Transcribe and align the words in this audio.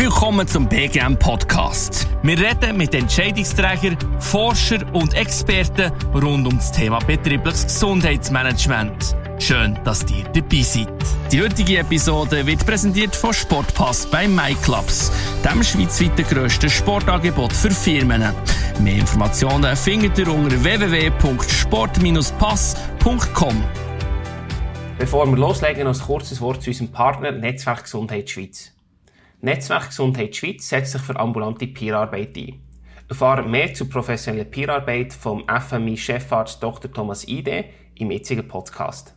Willkommen 0.00 0.48
zum 0.48 0.66
BGM 0.66 1.18
Podcast. 1.18 2.08
Wir 2.22 2.38
reden 2.38 2.78
mit 2.78 2.94
Entscheidungsträgern, 2.94 3.98
Forschern 4.18 4.88
und 4.94 5.12
Experten 5.12 5.92
rund 6.14 6.46
um 6.46 6.56
das 6.56 6.72
Thema 6.72 7.00
betriebliches 7.00 7.64
Gesundheitsmanagement. 7.64 9.14
Schön, 9.38 9.78
dass 9.84 10.10
ihr 10.10 10.24
dabei 10.24 10.62
seid. 10.62 10.88
Die 11.30 11.42
heutige 11.42 11.80
Episode 11.80 12.46
wird 12.46 12.64
präsentiert 12.64 13.14
von 13.14 13.34
Sportpass 13.34 14.06
bei 14.06 14.26
MyClubs, 14.26 15.12
dem 15.44 15.62
schweizweiten 15.62 16.24
grössten 16.24 16.70
Sportangebot 16.70 17.52
für 17.52 17.70
Firmen. 17.70 18.22
Mehr 18.80 19.00
Informationen 19.00 19.76
findet 19.76 20.16
ihr 20.16 20.32
unter 20.32 20.64
www.sport-pass.com. 20.64 23.64
Bevor 24.96 25.26
wir 25.26 25.36
loslegen, 25.36 25.84
noch 25.84 25.94
ein 25.94 26.00
kurzes 26.00 26.40
Wort 26.40 26.62
zu 26.62 26.70
unserem 26.70 26.90
Partner 26.90 27.32
Netzwerk 27.32 27.82
Gesundheit 27.82 28.30
Schweiz. 28.30 28.72
Netzwerk 29.42 29.86
Gesundheit 29.88 30.36
Schweiz 30.36 30.68
setzt 30.68 30.92
sich 30.92 31.00
für 31.00 31.18
ambulante 31.18 31.66
Peerarbeit 31.66 32.36
ein. 32.36 32.60
Erfahren 33.08 33.50
mehr 33.50 33.72
zur 33.72 33.88
professionellen 33.88 34.50
Peerarbeit 34.50 35.14
vom 35.14 35.46
FMI-Chefarzt 35.48 36.62
Dr. 36.62 36.92
Thomas 36.92 37.26
Ide 37.26 37.64
im 37.94 38.10
jetzigen 38.10 38.46
Podcast. 38.46 39.14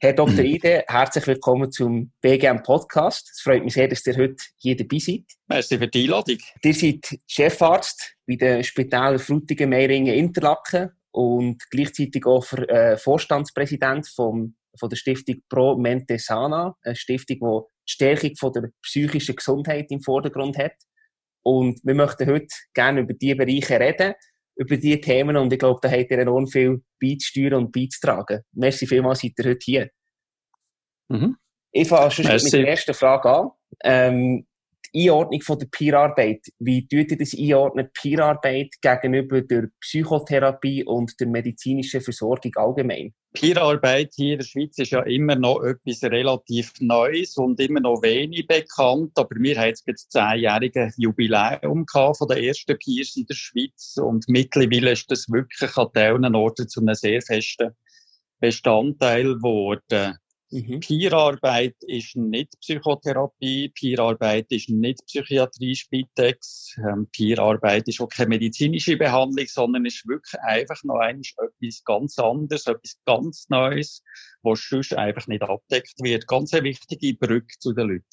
Herr 0.00 0.12
Dr. 0.12 0.38
Ide, 0.44 0.84
herzlich 0.86 1.26
willkommen 1.26 1.72
zum 1.72 2.12
BGM 2.20 2.62
Podcast. 2.62 3.28
Es 3.32 3.40
freut 3.40 3.64
mich 3.64 3.74
sehr, 3.74 3.88
dass 3.88 4.06
ihr 4.06 4.16
heute 4.16 4.36
hier 4.56 4.76
dabei 4.76 4.98
seid. 4.98 5.24
Merci 5.48 5.78
für 5.78 5.88
die 5.88 6.04
Einladung. 6.04 6.38
Ihr 6.62 6.74
seid 6.74 7.18
Chefarzt 7.26 8.14
bei 8.28 8.36
den 8.36 8.62
Spitälern 8.62 9.18
Frutigen, 9.18 9.68
Meiringen, 9.68 10.14
Interlaken 10.14 10.90
und 11.10 11.60
gleichzeitig 11.70 12.24
auch 12.24 12.52
äh, 12.52 12.96
Vorstandspräsident 12.96 14.06
vom, 14.06 14.54
von 14.78 14.88
der 14.88 14.96
Stiftung 14.96 15.36
Pro 15.48 15.76
Mente 15.76 16.18
Sana, 16.18 16.76
eine 16.82 16.96
Stiftung, 16.96 17.38
die 17.38 17.88
die 17.88 17.92
Stärkung 17.92 18.36
von 18.36 18.52
der 18.52 18.70
psychischen 18.82 19.36
Gesundheit 19.36 19.90
im 19.90 20.00
Vordergrund 20.00 20.58
hat. 20.58 20.74
Und 21.42 21.80
wir 21.84 21.94
möchten 21.94 22.28
heute 22.30 22.48
gerne 22.72 23.00
über 23.00 23.14
diese 23.14 23.36
Bereiche 23.36 23.78
reden, 23.78 24.14
über 24.56 24.76
diese 24.76 25.00
Themen 25.00 25.36
und 25.36 25.52
ich 25.52 25.58
glaube, 25.58 25.80
da 25.82 25.90
habt 25.90 26.10
ihr 26.10 26.18
enorm 26.18 26.46
viel 26.46 26.82
beizusteuern 27.00 27.54
und 27.54 27.72
beizutragen. 27.72 28.42
Merci 28.52 28.86
vielmals, 28.86 29.20
seid 29.20 29.32
ihr 29.38 29.44
heute 29.50 29.64
hier. 29.64 29.90
Mhm. 31.08 31.36
Ich 31.72 31.88
fange 31.88 32.10
schon 32.10 32.26
mit 32.26 32.52
der 32.52 32.68
ersten 32.68 32.94
Frage 32.94 33.30
an. 33.30 33.50
Ähm, 33.82 34.46
Einordnung 34.96 35.40
von 35.40 35.58
der 35.58 35.66
Peerarbeit. 35.66 36.46
Wie 36.58 36.86
tut 36.86 37.10
ihr 37.10 37.18
das 37.18 37.34
einordnen, 37.36 37.90
Peerarbeit 37.92 38.74
gegenüber 38.80 39.40
der 39.42 39.68
Psychotherapie 39.80 40.84
und 40.84 41.18
der 41.18 41.26
medizinischen 41.26 42.00
Versorgung 42.00 42.52
allgemein? 42.54 43.12
Peerarbeit 43.32 44.12
hier 44.14 44.34
in 44.34 44.38
der 44.38 44.46
Schweiz 44.46 44.78
ist 44.78 44.92
ja 44.92 45.02
immer 45.02 45.34
noch 45.34 45.60
etwas 45.64 46.04
relativ 46.04 46.72
Neues 46.78 47.36
und 47.36 47.58
immer 47.58 47.80
noch 47.80 48.02
wenig 48.02 48.46
bekannt. 48.46 49.10
Aber 49.16 49.34
wir 49.34 49.58
haben 49.58 49.66
jetzt 49.66 49.88
das 49.88 50.08
zehnjährige 50.08 50.92
Jubiläum 50.96 51.84
von 51.88 52.28
der 52.28 52.44
ersten 52.44 52.78
Peers 52.78 53.16
in 53.16 53.26
der 53.26 53.34
Schweiz 53.34 53.96
und 54.00 54.26
mittlerweile 54.28 54.92
ist 54.92 55.10
das 55.10 55.26
wirklich 55.28 55.76
an 55.76 55.88
diesen 55.94 56.34
Orten 56.36 56.68
zu 56.68 56.80
einem 56.80 56.94
sehr 56.94 57.20
festen 57.20 57.72
Bestandteil 58.38 59.34
geworden. 59.34 60.18
Mhm. 60.54 60.78
Peerarbeit 60.78 61.74
ist 61.80 62.14
nicht 62.14 62.60
Psychotherapie, 62.60 63.70
Peerarbeit 63.70 64.46
ist 64.50 64.68
nicht 64.68 65.04
Psychiatrie, 65.04 65.74
Spitex, 65.74 66.76
ähm, 66.78 67.08
Peerarbeit 67.10 67.88
ist 67.88 68.00
auch 68.00 68.08
keine 68.08 68.28
medizinische 68.28 68.96
Behandlung, 68.96 69.46
sondern 69.48 69.84
ist 69.84 70.06
wirklich 70.06 70.40
einfach 70.42 70.80
noch 70.84 71.00
etwas 71.02 71.82
ganz 71.84 72.16
anderes, 72.20 72.68
etwas 72.68 72.96
ganz 73.04 73.46
Neues, 73.48 74.04
was 74.42 74.64
sonst 74.68 74.94
einfach 74.94 75.26
nicht 75.26 75.42
abdeckt 75.42 75.94
wird. 76.00 76.28
Ganz 76.28 76.54
eine 76.54 76.62
wichtige 76.62 77.14
Brücke 77.14 77.58
zu 77.58 77.72
den 77.72 77.88
Leuten. 77.88 78.04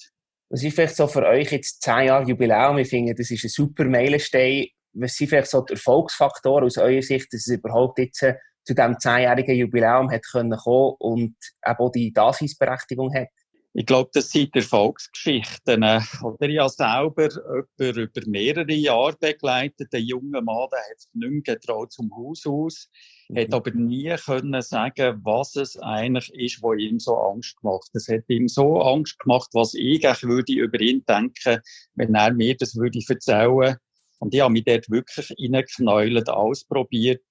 Was 0.49 0.63
ist 0.63 0.73
vielleicht 0.73 0.95
so 0.95 1.05
für 1.05 1.27
euch 1.27 1.51
jetzt 1.51 1.83
zehn 1.83 2.07
Jahre 2.07 2.27
Jubiläum? 2.27 2.79
Ich 2.79 2.89
finde, 2.89 3.13
das 3.13 3.29
ist 3.29 3.43
ein 3.43 3.49
super 3.49 3.85
Meilenstein. 3.85 4.65
Was 4.93 5.13
sind 5.13 5.27
vielleicht 5.29 5.51
so 5.51 5.61
die 5.61 5.73
Erfolgsfaktoren 5.73 6.65
aus 6.65 6.79
eurer 6.79 7.03
Sicht, 7.03 7.31
dass 7.31 7.45
es 7.45 7.55
überhaupt 7.55 7.99
jetzt 7.99 8.25
zu 8.63 8.75
diesem 8.75 8.99
zehnjährigen 8.99 9.55
Jubiläum 9.55 10.11
hat 10.11 10.23
können 10.31 10.57
kommen 10.57 10.95
und 10.99 11.35
eben 11.65 11.79
auch 11.79 11.91
die 11.91 12.13
Daseinsberechtigung 12.13 13.13
hat? 13.13 13.29
Ich 13.73 13.85
glaube, 13.85 14.09
das 14.13 14.29
sind 14.29 14.53
Erfolgsgeschichten. 14.53 15.83
Oder 16.23 16.49
ich 16.49 16.59
habe 16.59 16.69
selber 16.69 17.29
über, 17.29 18.01
über 18.01 18.21
mehrere 18.27 18.73
Jahre 18.73 19.15
begleitet. 19.17 19.93
Ein 19.93 20.03
junger 20.03 20.41
Mann, 20.41 20.67
der 20.71 20.79
hat 20.79 20.99
sich 20.99 21.09
nicht 21.13 21.47
mehr 21.47 21.55
getraut 21.55 21.93
zum 21.93 22.11
Haus 22.13 22.45
aus, 22.45 22.89
mhm. 23.29 23.39
hat 23.39 23.53
aber 23.53 23.71
nie 23.71 24.13
können 24.17 24.61
sagen, 24.61 25.21
was 25.23 25.55
es 25.55 25.77
eigentlich 25.79 26.33
ist, 26.33 26.61
was 26.61 26.79
ihm 26.79 26.99
so 26.99 27.15
Angst 27.15 27.55
gemacht. 27.61 27.89
Es 27.93 28.09
hat 28.09 28.23
ihm 28.27 28.49
so 28.49 28.81
Angst 28.81 29.17
gemacht, 29.19 29.49
was 29.53 29.73
ich 29.73 30.05
eigentlich 30.05 30.23
würde 30.23 30.53
über 30.53 30.79
ihn 30.81 31.05
denken, 31.07 31.61
wenn 31.95 32.13
er 32.13 32.33
mir 32.33 32.57
das 32.57 32.75
würde 32.75 32.99
erzählen. 33.07 33.77
Und 34.19 34.33
ich 34.33 34.41
habe 34.41 34.51
mich 34.51 34.65
dort 34.65 34.89
wirklich 34.89 35.33
reingeknäult, 35.39 36.29
ausprobiert, 36.29 37.23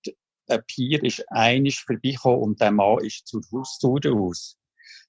ein 0.50 0.62
Pier 0.66 1.02
ist 1.04 1.24
einig 1.28 1.80
vorbeigekommen 1.80 2.40
und 2.40 2.60
der 2.60 2.70
Mann 2.70 3.04
ist 3.04 3.26
zur 3.26 3.42
Haustür 3.52 4.14
aus. 4.14 4.56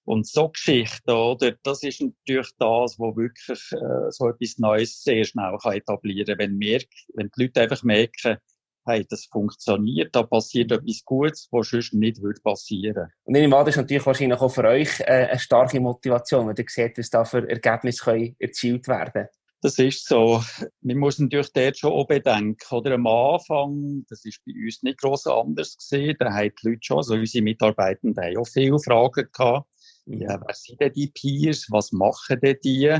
Und 0.03 0.27
so 0.27 0.49
Geschichten, 0.49 1.11
oder, 1.11 1.53
das 1.63 1.83
ist 1.83 2.01
natürlich 2.01 2.49
das, 2.57 2.97
wo 2.97 3.15
wirklich 3.15 3.59
äh, 3.71 4.09
so 4.09 4.29
etwas 4.29 4.57
Neues 4.57 5.03
sehr 5.03 5.23
schnell 5.25 5.57
kann 5.61 5.73
etablieren 5.73 6.25
kann. 6.25 6.39
Wenn, 6.39 6.57
merk, 6.57 6.87
wenn 7.13 7.29
die 7.37 7.43
Leute 7.43 7.61
einfach 7.61 7.83
merken, 7.83 8.37
hey, 8.85 9.05
das 9.07 9.25
funktioniert, 9.25 10.15
da 10.15 10.23
passiert 10.23 10.71
etwas 10.71 11.03
Gutes, 11.05 11.47
was 11.51 11.69
sonst 11.69 11.93
nicht 11.93 12.21
würde 12.21 12.41
passieren. 12.41 13.11
Und 13.23 13.37
an, 13.37 13.51
das 13.51 13.69
ist 13.69 13.77
natürlich 13.77 14.05
wahrscheinlich 14.05 14.39
auch 14.39 14.49
für 14.49 14.63
euch 14.63 14.99
äh, 15.01 15.27
eine 15.29 15.39
starke 15.39 15.79
Motivation, 15.79 16.47
wenn 16.47 16.55
ihr 16.55 16.65
seht, 16.67 16.97
dass 16.97 17.09
da 17.09 17.23
für 17.23 17.47
Ergebnisse 17.47 18.33
erzielt 18.39 18.87
werden 18.87 19.13
können. 19.13 19.27
Das 19.61 19.77
ist 19.77 20.07
so. 20.07 20.43
Man 20.81 20.97
muss 20.97 21.19
natürlich 21.19 21.53
dort 21.53 21.77
schon 21.77 21.91
auch 21.91 22.07
bedenken, 22.07 22.57
oder? 22.75 22.95
Am 22.95 23.05
Anfang, 23.05 24.03
das 24.09 24.25
ist 24.25 24.41
bei 24.43 24.53
uns 24.53 24.81
nicht 24.81 24.99
gross 24.99 25.27
anders 25.27 25.77
gesehen, 25.77 26.15
da 26.19 26.33
haben 26.33 26.51
die 26.61 26.69
Leute 26.69 26.79
schon, 26.81 26.97
also 26.97 27.13
unsere 27.13 27.43
Mitarbeitenden 27.43 28.23
haben 28.23 28.37
auch 28.37 28.47
viele 28.47 28.79
Fragen 28.79 29.27
gehabt. 29.31 29.69
Ja, 30.05 30.41
wer 30.43 30.55
sind 30.55 30.81
denn 30.81 30.93
die 30.93 31.07
Peers? 31.07 31.67
Was 31.69 31.91
machen 31.91 32.39
denn 32.41 32.57
die? 32.63 32.97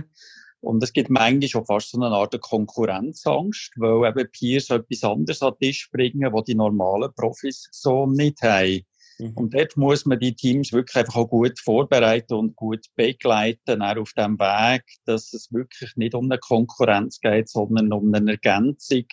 Und 0.59 0.83
es 0.83 0.93
gibt 0.93 1.09
manchmal 1.09 1.49
schon 1.49 1.65
fast 1.65 1.89
so 1.89 1.99
eine 1.99 2.15
Art 2.15 2.39
Konkurrenzangst, 2.39 3.71
weil 3.77 4.09
eben 4.09 4.29
Peers 4.31 4.69
etwas 4.69 5.03
anderes 5.03 5.41
an 5.41 5.53
den 5.59 5.69
Tisch 5.69 5.89
bringen, 5.91 6.31
was 6.31 6.43
die 6.43 6.53
normalen 6.53 7.11
Profis 7.15 7.67
so 7.71 8.05
nicht 8.05 8.43
haben. 8.43 8.81
Mhm. 9.21 9.33
Und 9.35 9.53
dort 9.53 9.77
muss 9.77 10.05
man 10.05 10.19
die 10.19 10.35
Teams 10.35 10.73
wirklich 10.73 10.95
einfach 10.95 11.15
auch 11.15 11.29
gut 11.29 11.59
vorbereiten 11.59 12.33
und 12.33 12.55
gut 12.55 12.85
begleiten, 12.95 13.81
auch 13.81 13.97
auf 13.97 14.13
dem 14.13 14.39
Weg, 14.39 14.83
dass 15.05 15.33
es 15.33 15.51
wirklich 15.51 15.95
nicht 15.95 16.15
um 16.15 16.25
eine 16.25 16.39
Konkurrenz 16.39 17.19
geht, 17.19 17.49
sondern 17.49 17.93
um 17.93 18.13
eine 18.13 18.31
Ergänzung. 18.31 19.05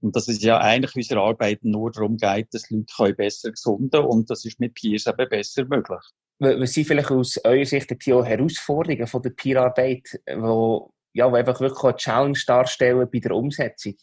Und 0.00 0.14
dass 0.14 0.28
es 0.28 0.42
ja 0.42 0.58
eigentlich 0.58 0.94
unserer 0.94 1.22
Arbeit 1.22 1.60
nur 1.62 1.90
darum 1.90 2.16
geht, 2.18 2.48
dass 2.52 2.70
Leute 2.70 3.14
besser 3.14 3.50
gesunden 3.50 4.04
und 4.04 4.30
das 4.30 4.44
ist 4.44 4.60
mit 4.60 4.74
Peers 4.74 5.06
eben 5.06 5.28
besser 5.28 5.64
möglich. 5.64 6.00
Was 6.38 6.72
sind 6.74 6.86
vielleicht 6.86 7.10
aus 7.10 7.38
eurer 7.44 7.64
Sicht 7.64 7.90
die 7.90 8.12
Herausforderungen 8.12 9.06
von 9.06 9.22
der 9.22 9.30
Peerarbeit, 9.30 10.20
wo, 10.36 10.92
ja, 11.14 11.32
einfach 11.32 11.60
wirklich 11.60 11.82
eine 11.82 11.96
Challenge 11.96 12.38
darstellen 12.46 13.08
bei 13.10 13.18
der 13.20 13.32
Umsetzung? 13.32 13.94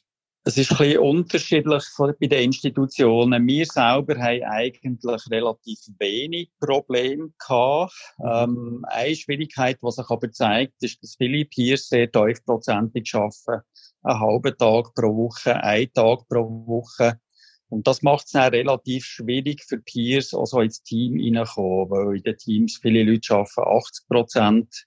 Es 0.46 0.58
ist 0.58 0.72
ein 0.72 0.78
bisschen 0.78 1.00
unterschiedlich 1.00 1.84
bei 1.98 2.28
den 2.28 2.44
Institutionen. 2.44 3.48
Wir 3.48 3.66
selber 3.66 4.18
haben 4.20 4.44
eigentlich 4.44 5.32
relativ 5.32 5.80
wenig 6.00 6.52
Probleme 6.60 7.30
gehabt. 7.40 7.94
Mhm. 8.18 8.26
Ähm, 8.30 8.86
eine 8.90 9.16
Schwierigkeit, 9.16 9.78
die 9.82 9.92
sich 9.92 10.10
aber 10.10 10.32
zeigt, 10.34 10.84
ist, 10.84 11.02
dass 11.02 11.16
viele 11.16 11.46
Peers 11.46 11.88
sehr 11.88 12.12
tiefprozentig 12.12 13.16
arbeiten. 13.16 13.66
Einen 14.02 14.20
halben 14.20 14.58
Tag 14.58 14.94
pro 14.94 15.16
Woche, 15.16 15.56
einen 15.64 15.94
Tag 15.94 16.28
pro 16.28 16.44
Woche. 16.68 17.22
Und 17.70 17.88
das 17.88 18.02
macht 18.02 18.26
es 18.26 18.32
dann 18.34 18.54
relativ 18.54 19.06
schwierig 19.06 19.64
für 19.64 19.80
Peers, 19.80 20.34
also 20.34 20.60
ins 20.60 20.84
Team 20.84 21.14
reinzukommen, 21.14 21.90
weil 21.90 22.18
in 22.18 22.24
den 22.24 22.38
Teams 22.38 22.80
viele 22.82 23.04
Leute 23.04 23.34
arbeiten 23.34 23.62
80 23.62 24.08
Prozent 24.10 24.86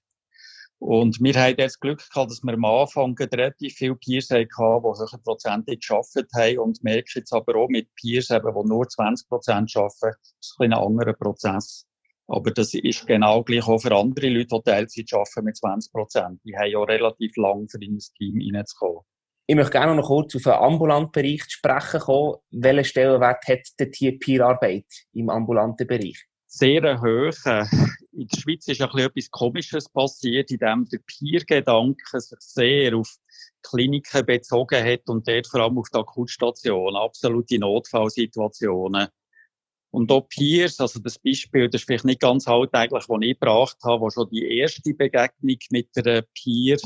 und 0.79 1.19
wir 1.21 1.35
haben 1.35 1.55
jetzt 1.59 1.81
Glück 1.81 1.99
gehabt, 1.99 2.31
dass 2.31 2.43
wir 2.43 2.53
am 2.53 2.65
Anfang 2.65 3.17
relativ 3.19 3.75
viele 3.75 3.97
Peers 3.97 4.31
hatten, 4.31 4.47
die 4.47 5.19
Prozente 5.25 5.77
geschafft 5.77 6.17
haben 6.35 6.59
und 6.59 6.85
merken 6.85 7.11
jetzt 7.15 7.33
aber 7.33 7.57
auch 7.57 7.69
mit 7.69 7.89
Peers, 7.95 8.31
eben, 8.31 8.53
die 8.55 8.69
nur 8.69 8.89
20 8.89 9.29
Prozent 9.29 9.75
arbeiten, 9.75 10.17
ist 10.41 10.57
ein, 10.59 10.73
ein 10.73 10.79
anderer 10.79 11.15
Prozess. 11.15 11.87
Aber 12.29 12.51
das 12.51 12.75
ist 12.75 13.07
genau 13.07 13.43
gleich 13.43 13.67
auch 13.67 13.79
für 13.79 13.95
andere 13.95 14.29
Leute, 14.29 14.57
die 14.57 14.71
Teilzeit 14.71 15.13
arbeiten 15.13 15.45
mit 15.45 15.57
20 15.57 15.93
Prozent. 15.93 16.41
Die 16.45 16.57
haben 16.57 16.71
ja 16.71 16.83
relativ 16.83 17.37
lang 17.37 17.69
für 17.69 17.83
in 17.83 17.95
das 17.95 18.13
Team 18.13 18.41
reinzukommen. 18.55 19.03
Ich 19.49 19.55
möchte 19.55 19.71
gerne 19.71 19.95
noch 19.95 20.09
kurz 20.09 20.35
auf 20.35 20.43
den 20.43 20.53
ambulanten 20.53 21.13
Bereich 21.13 21.45
sprechen 21.49 22.01
kommen. 22.01 22.35
Welchen 22.51 22.85
Stellenwert 22.85 23.47
hat 23.47 23.61
die 23.79 24.13
Peerarbeit 24.13 24.87
im 25.13 25.31
ambulanten 25.31 25.87
Bereich? 25.87 26.27
sehr 26.57 27.01
hoch. 27.01 27.69
In 28.17 28.29
der 28.29 28.39
Schweiz 28.39 28.67
ist 28.67 28.81
ein 28.81 28.89
bisschen 28.89 29.11
etwas 29.11 29.31
Komisches 29.31 29.89
passiert, 29.91 30.51
in 30.51 30.59
dem 30.59 30.89
der 30.89 31.01
Peer-Gedanke 31.07 32.19
sich 32.19 32.39
sehr 32.41 32.97
auf 32.97 33.15
Kliniken 33.63 34.25
bezogen 34.25 34.83
hat 34.83 35.07
und 35.09 35.29
dort 35.29 35.47
vor 35.47 35.61
allem 35.61 35.77
auf 35.77 35.91
die 35.93 35.99
Akutstation, 35.99 36.97
absolute 36.97 37.59
Notfallsituationen. 37.59 39.09
Und 39.91 40.11
auch 40.11 40.29
Peers, 40.29 40.81
also 40.81 40.99
das 41.01 41.19
Beispiel, 41.19 41.69
das 41.69 41.83
ist 41.83 41.87
vielleicht 41.87 42.07
nicht 42.07 42.21
ganz 42.21 42.49
alltäglich, 42.49 43.05
das 43.07 43.19
ich 43.21 43.39
gebracht 43.39 43.77
habe, 43.85 44.01
wo 44.01 44.09
schon 44.09 44.31
die 44.31 44.49
erste 44.61 44.95
Begegnung 44.95 45.59
mit 45.71 45.89
der 45.95 46.25
Peer 46.35 46.79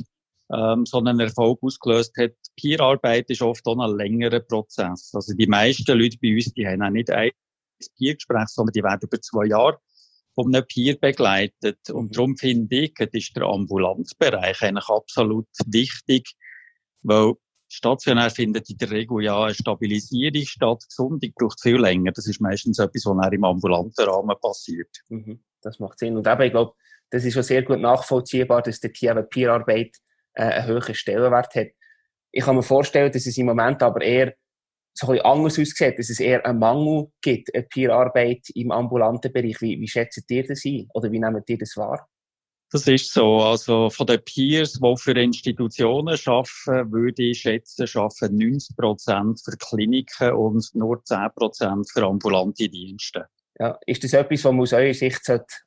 ähm, 0.53 0.85
so 0.85 0.99
einen 0.99 1.21
Erfolg 1.21 1.62
ausgelöst 1.62 2.17
hat. 2.19 2.35
Peerarbeit 2.56 3.31
ist 3.31 3.43
oft 3.43 3.65
auch 3.67 3.79
ein 3.79 3.97
längerer 3.97 4.41
Prozess. 4.41 5.12
Also 5.15 5.32
die 5.35 5.47
meisten 5.47 5.97
Leute 5.97 6.19
bei 6.21 6.35
uns, 6.35 6.53
die 6.55 6.67
haben 6.67 6.82
auch 6.82 6.91
nicht 6.91 7.11
ein 7.11 7.31
Peergespräch, 7.97 8.49
sondern 8.49 8.73
die 8.73 8.82
werden 8.82 9.05
über 9.05 9.21
zwei 9.21 9.47
Jahre 9.47 9.79
von 10.42 10.54
einem 10.54 10.66
Peer 10.66 10.96
begleitet. 10.96 11.90
Und 11.90 12.06
mhm. 12.06 12.12
darum 12.12 12.37
finde 12.37 12.76
ich, 12.76 12.94
ist 12.98 13.37
der 13.37 13.44
Ambulanzbereich 13.44 14.62
eigentlich 14.62 14.88
absolut 14.88 15.48
wichtig, 15.66 16.34
weil 17.02 17.34
stationär 17.69 18.31
findet 18.31 18.69
in 18.69 18.78
der 18.78 18.90
Regel 18.90 19.22
ja 19.22 19.44
eine 19.44 19.54
Stabilisierung 19.54 20.44
statt. 20.44 20.84
Gesundung 20.88 21.32
braucht 21.37 21.60
viel 21.60 21.81
länger. 21.81 22.12
Das 22.12 22.26
ist 22.26 22.40
meistens 22.40 22.78
etwas, 22.78 23.06
was 23.06 23.32
im 23.32 23.44
ambulanten 23.44 24.04
Rahmen 24.04 24.37
passiert. 24.40 24.90
Mhm. 25.08 25.42
Das 25.62 25.78
macht 25.78 25.98
Sinn. 25.98 26.16
Und 26.16 26.26
eben, 26.26 26.43
ich 26.43 26.50
glaube, 26.50 26.72
das 27.10 27.25
ist 27.25 27.34
schon 27.34 27.43
sehr 27.43 27.62
gut 27.62 27.81
nachvollziehbar, 27.81 28.62
dass 28.62 28.81
der 28.81 28.93
Team 28.93 29.25
Peerarbeit 29.28 29.96
äh, 30.34 30.43
einen 30.43 30.66
höheren 30.66 30.94
Stellenwert 30.94 31.54
hat. 31.54 31.69
Ich 32.32 32.44
kann 32.44 32.56
mir 32.56 32.62
vorstellen, 32.62 33.12
dass 33.12 33.26
es 33.26 33.36
im 33.36 33.46
Moment 33.46 33.82
aber 33.82 34.02
eher 34.02 34.34
so 34.94 35.12
ein 35.12 35.20
anders 35.20 35.58
aussieht, 35.58 35.98
dass 35.98 36.10
es 36.10 36.20
eher 36.20 36.44
einen 36.44 36.58
Mangel 36.58 37.08
gibt, 37.22 37.54
eine 37.54 37.64
Peerarbeit 37.64 38.48
im 38.54 38.70
ambulanten 38.70 39.32
Bereich. 39.32 39.60
Wie, 39.60 39.81
wie 39.81 39.88
schätzt 39.88 40.31
ihr 40.31 40.46
das 40.46 40.64
ein? 40.64 40.88
Oder 40.94 41.10
wie 41.10 41.19
nehmt 41.19 41.48
ihr 41.48 41.58
das 41.58 41.76
wahr? 41.76 42.08
Das 42.72 42.87
ist 42.87 43.12
so. 43.12 43.40
Also 43.40 43.90
von 43.90 44.06
den 44.06 44.22
Peers, 44.25 44.75
die 44.75 44.96
für 44.96 45.19
Institutionen 45.19 46.19
arbeiten, 46.25 46.92
würde 46.92 47.22
ich 47.22 47.40
schätzen, 47.40 47.88
arbeiten 47.94 48.37
90 48.37 48.76
Prozent 48.76 49.40
für 49.44 49.56
Kliniken 49.56 50.32
und 50.32 50.64
nur 50.75 51.02
10 51.04 51.28
Prozent 51.34 51.90
für 51.90 52.04
ambulante 52.04 52.69
Dienste. 52.69 53.26
Ja, 53.58 53.78
ist 53.86 54.04
das 54.04 54.12
etwas, 54.12 54.44
was 54.44 54.52
man 54.52 54.60
aus 54.60 54.72
eurer 54.72 54.94
Sicht 54.94 55.20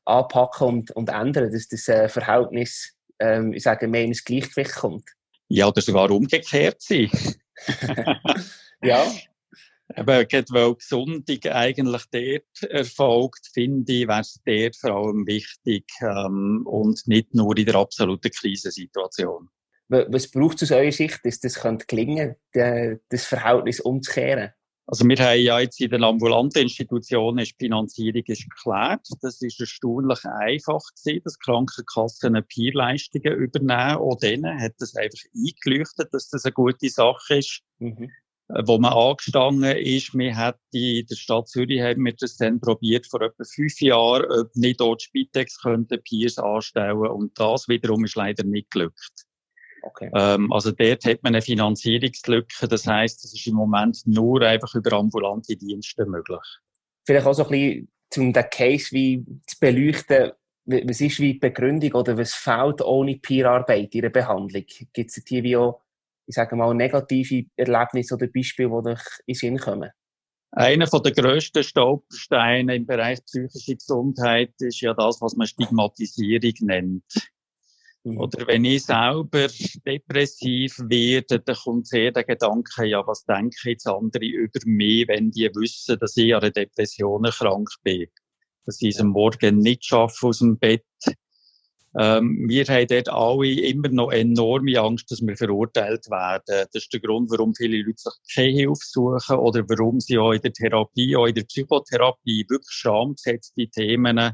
anpacken 0.05 0.67
und, 0.67 0.91
und 0.91 1.09
ändern 1.09 1.51
dass 1.51 1.67
das 1.67 1.87
äh, 1.89 2.07
Verhältnis, 2.07 2.95
ähm, 3.19 3.53
ich 3.53 3.63
sage, 3.63 3.87
mehr 3.87 4.05
ins 4.05 4.23
Gleichgewicht 4.23 4.73
kommt? 4.73 5.03
Ja, 5.49 5.67
oder 5.67 5.81
sogar 5.81 6.09
umgekehrt 6.09 6.81
sein. 6.81 7.11
ja. 8.83 9.11
Eben, 9.95 10.07
weil 10.07 10.75
Gesundung 10.75 11.39
eigentlich 11.51 12.03
dort 12.11 12.71
erfolgt, 12.71 13.49
finde 13.53 13.93
ich, 13.93 14.07
wäre 14.07 14.21
es 14.21 14.39
dort 14.45 14.75
vor 14.77 14.91
allem 14.91 15.27
wichtig 15.27 15.85
ähm, 16.01 16.63
und 16.65 17.05
nicht 17.05 17.35
nur 17.35 17.55
in 17.57 17.65
der 17.65 17.75
absoluten 17.75 18.31
Krisensituation. 18.31 19.49
Was 19.89 20.31
braucht 20.31 20.61
es 20.61 20.71
aus 20.71 20.77
eurer 20.77 20.91
Sicht, 20.91 21.19
dass 21.23 21.39
das 21.39 21.61
gelingen 21.87 22.35
könnte, 22.51 23.01
das 23.09 23.25
Verhältnis 23.25 23.79
umzukehren? 23.81 24.51
Also 24.85 25.07
wir 25.07 25.15
haben 25.17 25.39
ja 25.39 25.59
jetzt 25.59 25.79
in 25.79 25.91
den 25.91 26.03
ambulanten 26.03 26.63
Institutionen 26.63 27.39
ist 27.39 27.53
die 27.59 27.65
Finanzierung 27.65 28.23
ist 28.25 28.49
geklärt. 28.49 29.07
Das 29.21 29.41
ist 29.41 29.59
erstaunlich 29.59 30.25
einfach 30.25 30.81
gewesen, 30.97 31.21
dass 31.23 31.39
Krankenkassen 31.39 32.45
Peerleistungen 32.47 33.33
übernehmen. 33.33 33.97
Auch 33.97 34.17
denen 34.17 34.59
hat 34.59 34.73
das 34.79 34.95
einfach 34.95 35.23
eingeleuchtet, 35.33 36.09
dass 36.13 36.29
das 36.29 36.43
eine 36.43 36.53
gute 36.53 36.89
Sache 36.89 37.37
ist. 37.37 37.61
Mhm. 37.79 38.11
Äh, 38.49 38.63
wo 38.65 38.77
man 38.77 38.93
angestanden 38.93 39.77
ist, 39.77 40.13
wir 40.13 40.37
hätten 40.37 40.59
in 40.71 41.05
der 41.05 41.15
Stadt 41.15 41.47
Zürich 41.47 41.81
haben 41.81 42.05
wir 42.05 42.13
das 42.13 42.37
dann 42.37 42.59
probiert 42.59 43.07
vor 43.07 43.21
etwa 43.21 43.43
fünf 43.43 43.79
Jahren, 43.81 44.29
ob 44.31 44.55
nicht 44.55 44.79
dort 44.79 45.01
Spitex 45.01 45.61
könnte 45.61 45.97
Peers 45.97 46.37
anstellen 46.37 47.07
und 47.07 47.39
das 47.39 47.67
wiederum 47.67 48.03
ist 48.05 48.15
leider 48.15 48.43
nicht 48.43 48.71
gelückt. 48.71 49.25
Okay. 49.83 50.09
Ähm, 50.15 50.51
also 50.51 50.71
dort 50.71 51.03
hat 51.05 51.23
man 51.23 51.35
eine 51.35 51.41
Finanzierungslücke, 51.41 52.67
das 52.67 52.87
heißt, 52.87 53.23
das 53.23 53.33
ist 53.33 53.47
im 53.47 53.55
Moment 53.55 54.01
nur 54.05 54.41
einfach 54.41 54.73
über 54.75 54.93
ambulante 54.93 55.57
Dienste 55.57 56.05
möglich. 56.05 56.39
Vielleicht 57.05 57.27
auch 57.27 57.33
so 57.33 57.43
ein 57.45 57.49
bisschen, 57.49 58.25
um 58.25 58.33
den 58.33 58.49
Case 58.49 58.87
wie 58.91 59.25
zu 59.45 59.59
beleuchten, 59.59 60.31
was 60.65 61.01
ist 61.01 61.19
wie 61.19 61.33
die 61.33 61.39
Begründung 61.39 61.91
oder 61.91 62.17
was 62.17 62.33
fehlt 62.33 62.81
ohne 62.81 63.17
Peerarbeit 63.17 63.93
in 63.93 64.01
der 64.03 64.09
Behandlung? 64.09 64.63
Gibt 64.93 65.09
es 65.09 65.21
hier 65.27 65.43
wie 65.43 65.57
auch 65.57 65.81
ich 66.25 66.35
sage 66.35 66.55
mal, 66.55 66.73
negative 66.73 67.45
Erlebnisse 67.55 68.15
oder 68.15 68.27
Beispiele, 68.27 68.81
die 68.83 68.89
euch 68.89 69.03
in 69.25 69.35
Sinn 69.35 69.57
kommen? 69.57 69.89
Einer 70.51 70.85
der 70.85 71.11
grössten 71.11 71.63
Stolpersteine 71.63 72.75
im 72.75 72.85
Bereich 72.85 73.25
psychische 73.25 73.75
Gesundheit 73.75 74.53
ist 74.59 74.81
ja 74.81 74.93
das, 74.93 75.19
was 75.19 75.35
man 75.35 75.47
Stigmatisierung 75.47 76.53
nennt. 76.61 77.03
Mhm. 78.03 78.19
Oder 78.19 78.45
wenn 78.47 78.65
ich 78.65 78.83
selber 78.83 79.47
depressiv 79.85 80.77
werde, 80.77 81.39
dann 81.39 81.55
kommt 81.55 81.87
sehr 81.87 82.11
der 82.11 82.23
Gedanke, 82.23 82.85
ja, 82.85 83.05
was 83.07 83.25
denken 83.25 83.69
jetzt 83.69 83.87
andere 83.87 84.25
über 84.25 84.59
mich, 84.65 85.07
wenn 85.07 85.31
die 85.31 85.49
wissen, 85.55 85.97
dass 85.99 86.17
ich 86.17 86.35
an 86.35 86.41
einer 86.41 86.51
Depression 86.51 87.23
krank 87.23 87.69
bin? 87.81 88.07
Dass 88.65 88.81
ich 88.81 88.95
es 88.95 89.01
am 89.01 89.07
Morgen 89.07 89.57
nicht 89.57 89.85
schaffe 89.85 90.27
aus 90.27 90.39
dem 90.39 90.59
Bett, 90.59 90.85
ähm, 91.99 92.45
wir 92.47 92.65
haben 92.65 92.87
dort 92.87 93.09
alle 93.09 93.51
immer 93.51 93.89
noch 93.89 94.11
enorme 94.11 94.79
Angst, 94.79 95.11
dass 95.11 95.21
wir 95.21 95.37
verurteilt 95.37 96.09
werden. 96.09 96.41
Das 96.73 96.83
ist 96.83 96.93
der 96.93 96.99
Grund, 96.99 97.29
warum 97.29 97.53
viele 97.53 97.77
Leute 97.77 97.97
sich 97.97 98.13
keine 98.33 98.57
Hilfe 98.57 98.81
suchen 98.81 99.37
oder 99.37 99.63
warum 99.69 99.99
sie 99.99 100.17
auch 100.17 100.31
in 100.31 100.41
der 100.41 100.53
Therapie, 100.53 101.15
auch 101.15 101.27
in 101.27 101.35
der 101.35 101.43
Psychotherapie 101.43 102.45
wirklich 102.49 102.71
schambesetzte 102.71 103.67
Themen 103.67 104.31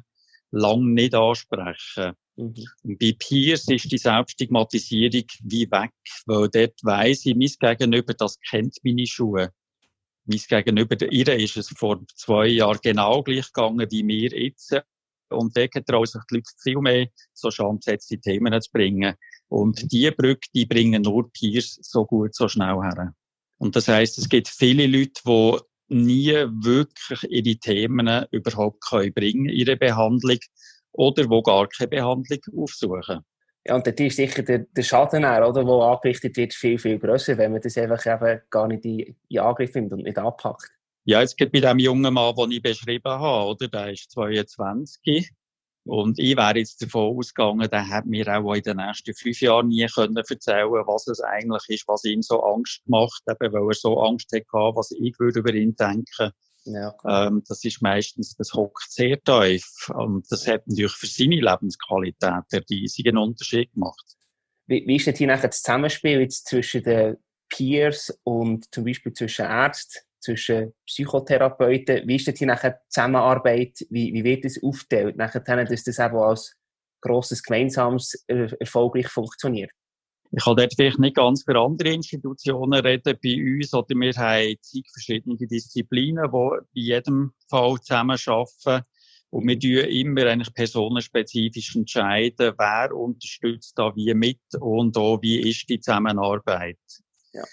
lang 0.51 0.93
nicht 0.93 1.13
ansprechen. 1.13 2.13
Mhm. 2.37 2.53
Und 2.83 2.99
bei 2.99 3.13
Peers 3.19 3.67
ist 3.67 3.91
die 3.91 3.97
Selbststigmatisierung 3.97 5.25
wie 5.43 5.69
weg, 5.69 5.91
weil 6.25 6.49
dort 6.49 6.79
weiss 6.83 7.25
ich, 7.25 7.35
mein 7.35 7.77
Gegenüber, 7.77 8.13
das 8.13 8.39
kennt 8.49 8.77
meine 8.83 9.05
Schuhe. 9.05 9.51
Mein 10.25 10.39
Gegenüber, 10.47 11.11
ihr 11.11 11.27
ist 11.35 11.57
es 11.57 11.69
vor 11.69 11.99
zwei 12.15 12.47
Jahren 12.47 12.79
genau 12.81 13.21
gleich 13.23 13.51
gegangen 13.51 13.87
wie 13.89 14.03
mir 14.03 14.29
jetzt. 14.29 14.79
Und 15.29 15.55
da 15.55 15.67
trauen 15.67 16.05
sich 16.05 16.21
die 16.29 16.35
Leute 16.35 16.51
viel 16.61 16.79
mehr, 16.79 17.07
so 17.33 17.51
schambesetzte 17.51 18.19
Themen 18.19 18.59
zu 18.61 18.71
bringen. 18.71 19.15
Und 19.47 19.91
die 19.91 20.09
Brücke, 20.11 20.47
die 20.53 20.65
bringen 20.65 21.01
nur 21.01 21.31
Peers 21.31 21.79
so 21.81 22.05
gut, 22.05 22.35
so 22.35 22.47
schnell 22.47 22.81
her. 22.81 23.13
Und 23.57 23.75
das 23.75 23.87
heißt, 23.87 24.17
es 24.17 24.29
gibt 24.29 24.47
viele 24.47 24.87
Leute, 24.87 25.21
die 25.25 25.57
nie 25.89 26.33
wirklich 26.33 27.23
ihre 27.29 27.57
Themen 27.57 28.25
überhaupt 28.31 28.81
können 28.87 29.13
bringen, 29.13 29.49
ihre 29.49 29.75
Behandlung, 29.75 30.39
oder 30.91 31.29
wo 31.29 31.41
gar 31.41 31.67
keine 31.67 31.89
Behandlung 31.89 32.39
aufsuchen. 32.57 33.21
Ja, 33.65 33.75
und 33.75 33.85
dort 33.85 33.99
ist 33.99 34.15
sicher 34.15 34.41
der, 34.41 34.59
der 34.59 34.83
Schaden, 34.83 35.25
auch, 35.25 35.49
oder, 35.49 35.63
der 35.63 35.73
angerichtet 35.73 36.37
wird, 36.37 36.53
viel, 36.53 36.79
viel 36.79 36.97
grösser, 36.97 37.37
wenn 37.37 37.51
man 37.51 37.61
das 37.61 37.77
einfach 37.77 38.05
eben 38.05 38.41
gar 38.49 38.67
nicht 38.67 38.85
in, 38.85 39.15
in 39.27 39.39
Angriff 39.39 39.73
nimmt 39.75 39.91
und 39.91 40.03
nicht 40.03 40.17
anpackt. 40.17 40.71
Ja, 41.05 41.21
jetzt 41.21 41.37
geht 41.37 41.51
bei 41.51 41.59
dem 41.59 41.79
jungen 41.79 42.13
Mann, 42.13 42.35
den 42.35 42.51
ich 42.51 42.61
beschrieben 42.61 43.11
habe, 43.11 43.49
oder? 43.49 43.67
Der 43.67 43.91
ist 43.91 44.11
22. 44.11 45.31
Und 45.85 46.19
ich 46.19 46.37
wäre 46.37 46.57
jetzt 46.57 46.81
davon 46.81 47.17
ausgegangen, 47.17 47.67
der 47.69 47.87
hat 47.87 48.05
mir 48.05 48.27
auch 48.27 48.53
in 48.53 48.61
den 48.61 48.77
nächsten 48.77 49.13
fünf 49.15 49.41
Jahren 49.41 49.69
nie 49.69 49.87
können 49.87 50.17
erzählen 50.17 50.69
was 50.69 51.07
es 51.07 51.19
eigentlich 51.21 51.67
ist, 51.69 51.87
was 51.87 52.03
ihm 52.03 52.21
so 52.21 52.43
Angst 52.43 52.81
macht, 52.85 53.23
eben 53.27 53.53
weil 53.53 53.71
er 53.71 53.73
so 53.73 53.99
Angst 53.99 54.31
hatte, 54.31 54.45
was 54.51 54.91
ich 54.91 55.17
würde 55.19 55.39
über 55.39 55.53
ihn 55.53 55.75
denken. 55.75 56.31
Ja, 56.65 56.93
ähm, 57.07 57.41
das 57.47 57.63
ist 57.63 57.81
meistens, 57.81 58.35
das 58.35 58.53
hockt 58.53 58.91
sehr 58.91 59.19
tief. 59.23 59.89
Und 59.95 60.29
das 60.29 60.47
hat 60.47 60.67
natürlich 60.67 60.93
für 60.93 61.07
seine 61.07 61.41
Lebensqualität 61.41 62.23
einen 62.23 62.63
riesigen 62.69 63.17
Unterschied 63.17 63.73
gemacht. 63.73 64.17
Wie, 64.67 64.85
wie 64.85 64.97
ist 64.97 65.07
denn 65.07 65.15
hier 65.15 65.27
nachher 65.27 65.47
das 65.47 65.63
Zusammenspiel 65.63 66.19
jetzt 66.19 66.47
zwischen 66.47 66.83
den 66.83 67.17
Peers 67.47 68.15
und 68.23 68.71
zum 68.73 68.83
Beispiel 68.83 69.13
zwischen 69.13 69.45
Ärzten? 69.45 69.99
Zwischen 70.19 70.73
Psychotherapeuten. 70.85 72.07
Wie 72.07 72.15
ist 72.15 72.27
das 72.27 72.37
hier 72.37 72.47
nachher 72.47 72.71
die 72.71 72.89
Zusammenarbeit? 72.89 73.85
Wie, 73.89 74.13
wie 74.13 74.23
wird 74.23 74.45
das 74.45 74.61
aufgeteilt? 74.61 75.17
Nachher, 75.17 75.41
dass 75.41 75.83
das 75.83 75.99
eben 75.99 76.17
als 76.17 76.55
grosses 77.01 77.43
Gemeinsames 77.43 78.23
äh, 78.27 78.49
erfolgreich 78.59 79.07
funktioniert? 79.07 79.71
Ich 80.31 80.43
kann 80.43 80.57
dort 80.57 80.73
vielleicht 80.75 80.99
nicht 80.99 81.15
ganz 81.15 81.43
für 81.43 81.59
andere 81.59 81.89
Institutionen 81.89 82.79
reden. 82.81 83.17
Bei 83.23 83.35
uns 83.35 83.73
oder 83.73 83.87
wir 83.89 84.13
haben 84.13 84.55
zig 84.61 84.85
verschiedene 84.93 85.37
Disziplinen, 85.37 86.25
die 86.25 86.31
bei 86.31 86.59
jedem 86.73 87.33
Fall 87.49 87.77
zusammenarbeiten. 87.81 88.85
Und 89.31 89.47
wir 89.47 89.59
tun 89.59 89.89
immer 89.89 90.25
eigentlich 90.25 90.53
personenspezifisch 90.53 91.75
entscheiden, 91.75 92.53
wer 92.57 92.95
unterstützt 92.95 93.77
da 93.77 93.95
wie 93.95 94.13
mit 94.13 94.39
und 94.59 94.97
auch 94.97 95.21
wie 95.21 95.49
ist 95.49 95.67
die 95.69 95.79
Zusammenarbeit. 95.79 96.77
Ja 97.33 97.43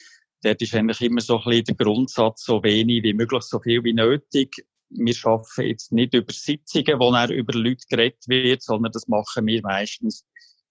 dort 0.42 0.62
ist 0.62 0.74
eigentlich 0.74 1.00
immer 1.00 1.20
so 1.20 1.38
ein 1.38 1.44
bisschen 1.44 1.64
der 1.64 1.76
Grundsatz, 1.76 2.44
so 2.44 2.62
wenig 2.62 3.02
wie 3.02 3.14
möglich, 3.14 3.42
so 3.42 3.60
viel 3.60 3.82
wie 3.84 3.92
nötig. 3.92 4.66
Wir 4.90 5.14
arbeiten 5.24 5.62
jetzt 5.62 5.92
nicht 5.92 6.14
über 6.14 6.32
Sitzungen, 6.32 7.00
wo 7.00 7.10
dann 7.12 7.30
über 7.30 7.52
Leute 7.58 7.84
geredet 7.88 8.22
wird, 8.28 8.62
sondern 8.62 8.92
das 8.92 9.08
machen 9.08 9.46
wir 9.46 9.60
meistens, 9.62 10.24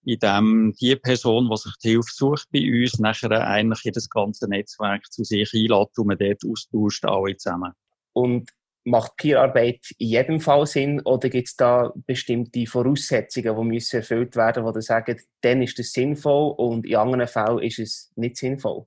indem 0.06 0.74
die 0.80 0.96
Person, 0.96 1.50
die 1.50 1.58
sich 1.58 1.74
die 1.84 1.90
Hilfe 1.90 2.12
sucht 2.12 2.48
bei 2.52 2.60
uns, 2.62 3.00
nachher 3.00 3.32
eigentlich 3.32 3.86
in 3.86 3.94
das 3.94 4.10
ganze 4.10 4.48
Netzwerk 4.48 5.12
zu 5.12 5.24
sich 5.24 5.52
einlädt 5.54 5.98
und 5.98 6.08
man 6.08 6.18
dort 6.18 6.42
austauscht, 6.46 7.06
alle 7.06 7.36
zusammen. 7.36 7.74
Und 8.14 8.50
macht 8.86 9.18
Peerarbeit 9.18 9.80
in 9.98 10.10
jedem 10.10 10.40
Fall 10.40 10.66
Sinn 10.68 11.02
oder 11.02 11.28
gibt 11.28 11.48
es 11.48 11.56
da 11.56 11.92
bestimmte 12.06 12.68
Voraussetzungen, 12.68 13.56
die 13.56 13.64
müssen 13.64 13.98
erfüllt 13.98 14.36
werden, 14.36 14.64
wo 14.64 14.72
du 14.72 14.82
sagen, 14.82 15.20
dann 15.42 15.64
ist 15.64 15.80
es 15.80 15.92
sinnvoll 15.92 16.54
und 16.56 16.86
in 16.86 16.96
anderen 16.96 17.28
Fällen 17.28 17.60
ist 17.60 17.80
es 17.80 18.12
nicht 18.16 18.38
sinnvoll? 18.38 18.86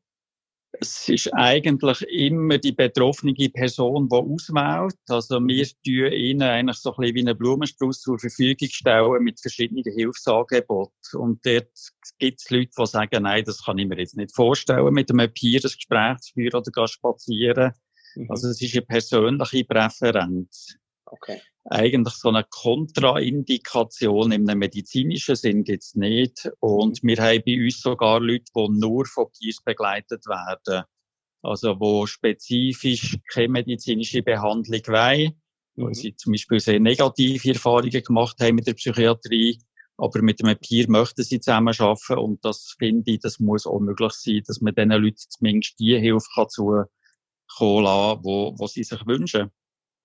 Es 0.81 1.09
ist 1.09 1.35
eigentlich 1.35 2.03
immer 2.03 2.59
die 2.59 2.73
betroffene 2.73 3.35
Person, 3.51 4.09
die 4.09 4.15
auswählt. 4.17 4.97
Also 5.09 5.41
wir 5.41 5.67
tun 5.67 6.13
ihnen 6.13 6.43
eigentlich 6.43 6.77
so 6.79 6.95
ein 6.95 6.97
bisschen 7.01 7.15
wie 7.15 7.21
einen 7.21 7.39
Blumenstrauß 7.39 8.01
zur 8.01 8.19
Verfügung 8.19 8.69
stellen 8.71 9.23
mit 9.25 9.41
verschiedenen 9.41 9.85
Hilfsangeboten. 9.85 10.93
Und 11.21 11.45
dort 11.45 11.73
gibt 12.19 12.41
es 12.41 12.51
Leute, 12.51 12.71
die 12.79 12.87
sagen, 12.87 13.23
nein, 13.23 13.45
das 13.45 13.65
kann 13.65 13.79
ich 13.79 13.89
mir 13.89 13.99
jetzt 13.99 14.17
nicht 14.17 14.35
vorstellen, 14.35 14.95
mit 14.95 15.11
einem 15.11 15.33
Peer 15.33 15.61
ein 15.61 15.71
Gespräch 15.71 16.19
zu 16.19 16.33
führen 16.35 16.63
oder 16.67 16.89
spazieren. 16.89 17.73
Mhm. 18.15 18.31
Also 18.31 18.49
es 18.49 18.61
ist 18.63 18.75
eine 18.75 18.87
persönliche 18.87 19.65
Präferenz. 19.65 20.77
Okay. 21.07 21.41
Eigentlich 21.71 22.15
so 22.15 22.31
eine 22.31 22.45
Kontraindikation 22.49 24.33
im 24.33 24.45
medizinischen 24.45 25.37
Sinn 25.37 25.65
gibt's 25.65 25.95
nicht. 25.95 26.51
Und 26.61 27.03
mhm. 27.03 27.09
wir 27.09 27.17
haben 27.19 27.43
bei 27.45 27.63
uns 27.63 27.81
sogar 27.83 28.21
Leute, 28.21 28.45
die 28.57 28.69
nur 28.71 29.05
von 29.05 29.27
Peers 29.39 29.59
begleitet 29.63 30.27
werden. 30.27 30.85
Also, 31.43 31.79
wo 31.79 32.07
spezifisch 32.07 33.19
keine 33.31 33.49
medizinische 33.51 34.23
Behandlung 34.23 34.81
wollen, 34.87 35.35
mhm. 35.77 35.85
weil 35.85 35.95
sie 35.95 36.17
zum 36.17 36.33
Beispiel 36.33 36.59
sehr 36.59 36.81
negative 36.81 37.51
Erfahrungen 37.51 38.03
gemacht 38.03 38.37
haben 38.41 38.55
mit 38.55 38.67
der 38.67 38.75
Psychiatrie. 38.75 39.61
Aber 39.99 40.23
mit 40.23 40.43
einem 40.43 40.57
Peer 40.59 40.89
möchten 40.89 41.23
sie 41.23 41.41
zusammenarbeiten. 41.41 42.19
Und 42.19 42.43
das 42.47 42.77
finde 42.79 43.11
ich, 43.11 43.21
das 43.21 43.41
muss 43.41 43.67
auch 43.67 43.81
möglich 43.81 44.13
sein, 44.13 44.43
dass 44.47 44.63
man 44.63 44.75
diesen 44.75 44.91
Leuten 44.91 45.17
zumindest 45.29 45.79
die 45.79 45.99
Hilfe 45.99 46.29
kann 46.35 46.49
zukommen 46.49 46.87
lassen, 47.85 48.21
wo, 48.25 48.55
wo 48.57 48.67
sie 48.69 48.85
sich 48.85 49.07
wünschen. 49.07 49.51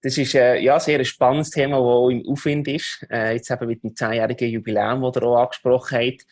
Das 0.04 0.18
ist 0.18 0.36
äh, 0.36 0.60
ja, 0.60 0.82
sehr 0.82 1.00
ein 1.00 1.06
spannendes 1.06 1.50
Thema, 1.50 1.78
das 1.78 1.86
auch 1.86 2.10
im 2.10 2.28
Aufwind 2.28 2.68
ist. 2.68 3.08
Äh, 3.10 3.36
jetzt 3.36 3.50
eben 3.50 3.68
mit 3.68 3.84
dem 3.84 3.96
zehnjährigen 3.96 4.50
Jubiläum, 4.50 5.02
das 5.02 5.16
ihr 5.16 5.24
auch 5.24 5.44
angesprochen 5.44 5.98
habt. 5.98 6.26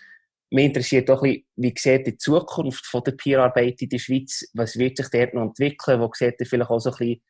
Mich 0.50 0.66
interessiert 0.66 1.10
auch 1.10 1.24
ein 1.24 1.32
bisschen, 1.32 1.46
wie 1.56 1.74
sieht 1.78 2.08
die 2.08 2.18
Zukunft 2.18 2.86
von 2.86 3.02
der 3.06 3.14
Peerarbeit 3.14 3.82
in 3.82 3.88
der 3.88 4.00
Schweiz? 4.00 4.46
Was 4.54 4.78
wird 4.78 4.98
sich 4.98 5.08
dort 5.08 5.34
noch 5.34 5.44
entwickeln? 5.44 6.02
Wo 6.02 6.12
seht 6.14 6.36
ihr 6.42 6.46
vielleicht 6.46 6.70
auch 6.70 6.80
so 6.80 6.90
ein 6.92 6.98
bisschen, 6.98 7.22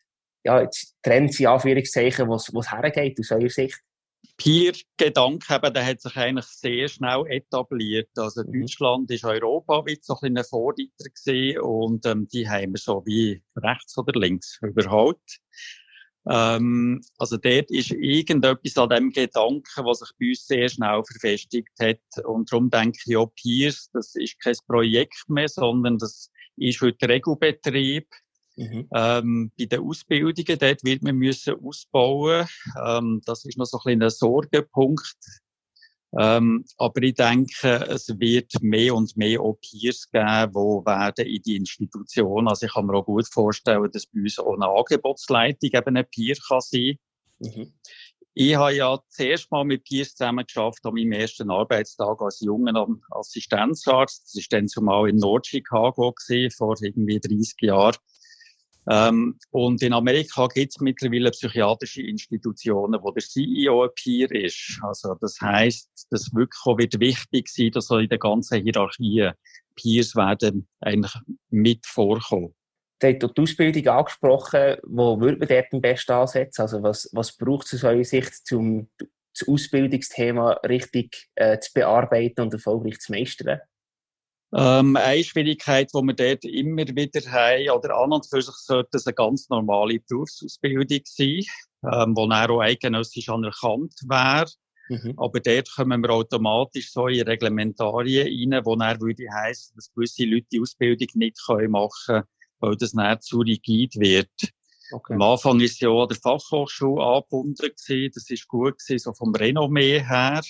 ja, 0.43 0.62
jetzt 0.62 0.95
Trends 1.03 1.39
in 1.39 1.45
Anführungszeichen, 1.45 2.27
wo 2.27 2.33
es 2.33 2.71
hergeht 2.71 3.19
aus 3.19 3.31
eurer 3.31 3.50
Sicht? 3.50 3.79
Peer-Gedanke 4.38 5.53
eben, 5.53 5.74
der 5.75 5.86
hat 5.86 6.01
sich 6.01 6.15
eigentlich 6.15 6.45
sehr 6.48 6.88
schnell 6.88 7.24
etabliert. 7.27 8.10
Also 8.17 8.41
mhm. 8.43 8.62
Deutschland 8.62 9.12
ist 9.12 9.24
Europa 9.24 9.83
wie 9.86 10.00
so 10.01 10.17
ein, 10.19 10.36
ein 10.36 10.43
Vorreiter 10.43 10.89
gewesen 10.98 11.60
und 11.60 12.05
ähm, 12.07 12.27
die 12.27 12.50
haben 12.50 12.74
wir 12.74 12.79
so 12.79 13.03
wie 13.05 13.43
rechts 13.55 13.95
oder 14.00 14.19
links 14.19 14.57
überholt. 14.63 15.19
Ähm, 16.29 17.01
also 17.17 17.37
dort 17.37 17.71
ist 17.71 17.91
irgendetwas 17.91 18.77
an 18.77 18.89
dem 18.89 19.11
Gedanken, 19.11 19.85
was 19.85 19.99
sich 19.99 20.09
bei 20.19 20.29
uns 20.29 20.47
sehr 20.47 20.69
schnell 20.69 21.03
verfestigt 21.03 21.71
hat. 21.79 22.25
Und 22.25 22.51
darum 22.51 22.69
denke 22.69 22.99
ich 23.05 23.17
auch 23.17 23.31
Peers, 23.35 23.89
das 23.93 24.15
ist 24.15 24.39
kein 24.39 24.55
Projekt 24.67 25.23
mehr, 25.27 25.47
sondern 25.47 25.97
das 25.97 26.29
ist 26.57 26.81
heute 26.81 27.09
Regelbetrieb. 27.09 28.07
Mhm. 28.57 28.87
Ähm, 28.93 29.51
bei 29.57 29.65
den 29.65 29.81
Ausbildungen, 29.81 30.59
dort 30.59 30.83
wird 30.83 31.03
man 31.03 31.15
müssen 31.15 31.55
ausbauen. 31.65 32.47
Ähm, 32.85 33.21
das 33.25 33.45
ist 33.45 33.57
noch 33.57 33.65
so 33.65 33.79
ein, 33.85 34.01
ein 34.03 34.09
Sorgenpunkt. 34.09 35.15
Ähm, 36.20 36.65
aber 36.77 37.03
ich 37.03 37.13
denke, 37.13 37.86
es 37.89 38.10
wird 38.20 38.51
mehr 38.62 38.96
und 38.96 39.15
mehr 39.15 39.39
auch 39.39 39.58
Peers 39.62 40.10
geben, 40.12 40.51
die 40.51 40.86
werden 40.86 41.25
in 41.25 41.41
die 41.41 41.56
Institution. 41.56 42.50
Also 42.50 42.65
ich 42.65 42.74
kann 42.74 42.86
mir 42.86 42.96
auch 42.96 43.06
gut 43.06 43.27
vorstellen, 43.27 43.89
dass 43.91 44.08
bei 44.08 44.20
uns 44.20 44.38
auch 44.38 44.56
eine 44.56 44.68
Angebotsleitung 44.68 45.70
eben 45.72 45.98
ein 45.98 46.06
Peer 46.13 46.36
kann 46.48 46.62
sein. 46.62 46.98
Mhm. 47.39 47.74
Ich 48.34 48.56
habe 48.56 48.75
ja 48.75 48.98
zuerst 49.10 49.51
mal 49.51 49.65
mit 49.65 49.84
Peers 49.84 50.15
zusammen 50.15 50.46
geschafft 50.46 50.86
an 50.86 50.94
meinem 50.94 51.12
ersten 51.13 51.51
Arbeitstag 51.51 52.22
als 52.22 52.39
junger 52.39 52.88
Assistenzarzt. 53.10 54.24
Das 54.25 54.36
ist 54.36 54.51
dann 54.53 54.68
zumal 54.68 55.10
in 55.10 55.18
Nord-Chicago 55.18 56.13
vor 56.58 56.75
irgendwie 56.82 57.20
30 57.20 57.56
Jahren. 57.62 57.96
Ähm, 58.89 59.38
und 59.51 59.81
in 59.83 59.93
Amerika 59.93 60.47
gibt 60.47 60.73
es 60.73 60.81
mittlerweile 60.81 61.31
psychiatrische 61.31 62.01
Institutionen, 62.01 63.00
wo 63.01 63.11
der 63.11 63.23
CEO 63.23 63.83
ein 63.83 63.89
Peer 63.95 64.31
ist. 64.31 64.79
Also 64.81 65.15
das 65.21 65.39
heißt, 65.39 66.07
das 66.09 66.33
wirklich 66.33 66.77
wird 66.77 67.00
wichtig 67.00 67.47
sein, 67.50 67.71
dass 67.71 67.88
so 67.88 67.97
in 68.00 68.09
der 68.09 68.17
ganzen 68.17 68.63
Hierarchie 68.63 69.29
Peers 69.75 70.15
werden 70.15 70.67
eigentlich 70.79 71.13
mit 71.50 71.85
vorkommen. 71.85 72.55
Du 73.00 73.07
hast 73.07 73.38
die 73.38 73.41
Ausbildung 73.41 73.88
angesprochen. 73.88 74.77
Wo 74.83 75.19
würde 75.19 75.38
man 75.39 75.47
dort 75.47 75.73
am 75.73 75.81
besten 75.81 76.11
ansetzen? 76.11 76.61
Also 76.61 76.83
was, 76.83 77.09
was 77.13 77.35
braucht 77.35 77.65
es 77.65 77.73
aus 77.75 77.83
eurer 77.83 78.03
Sicht, 78.03 78.51
um 78.51 78.89
das 78.97 79.47
Ausbildungsthema 79.47 80.51
richtig 80.67 81.29
äh, 81.35 81.57
zu 81.59 81.71
bearbeiten 81.73 82.41
und 82.41 82.53
erfolgreich 82.53 83.00
zu 83.00 83.11
meistern? 83.11 83.59
Ähm, 84.53 84.98
eine 84.98 85.24
Schwierigkeit, 85.24 85.91
die 85.93 86.01
wir 86.01 86.13
dort 86.13 86.43
immer 86.43 86.86
wieder 86.88 87.31
haben, 87.31 87.70
oder 87.70 87.98
an 87.98 88.12
und 88.12 88.27
für 88.27 88.41
sich 88.41 88.55
sollte 88.55 88.98
es 88.98 89.08
eine 89.08 89.13
ganz 89.13 89.48
normale 89.50 90.00
Berufsausbildung 90.00 91.01
sein, 91.05 91.43
ähm, 91.84 92.15
die 92.15 92.27
dann 92.27 92.50
auch 92.51 92.60
eidgenössisch 92.60 93.29
anerkannt 93.29 93.93
wäre. 94.08 94.48
Mhm. 94.89 95.13
Aber 95.15 95.39
dort 95.39 95.74
kommen 95.74 96.01
wir 96.03 96.10
automatisch 96.10 96.91
so 96.91 97.08
in 97.08 97.22
Reglementarien 97.22 98.53
rein, 98.53 98.65
wo 98.65 98.75
dann 98.75 99.00
würde 99.00 99.24
heissen, 99.31 99.74
dass 99.75 99.93
gewisse 99.93 100.25
Leute 100.25 100.48
die 100.51 100.60
Ausbildung 100.60 101.08
nicht 101.13 101.38
machen 101.70 101.91
können, 102.05 102.24
weil 102.60 102.75
das 102.75 102.91
dann 102.91 103.22
zu 103.22 103.39
rigid 103.39 103.96
wird. 103.96 104.29
Okay. 104.91 105.13
Am 105.13 105.22
Anfang 105.22 105.62
ist 105.62 105.79
ja 105.79 105.88
auch 105.88 106.08
der 106.08 106.17
Fachhochschule 106.17 107.01
angebunden 107.01 107.55
gewesen. 107.55 108.12
Das 108.13 108.29
ist 108.29 108.48
gut 108.50 108.77
gewesen, 108.79 109.00
so 109.00 109.13
vom 109.13 109.34
Renommee 109.34 110.01
her. 110.01 110.41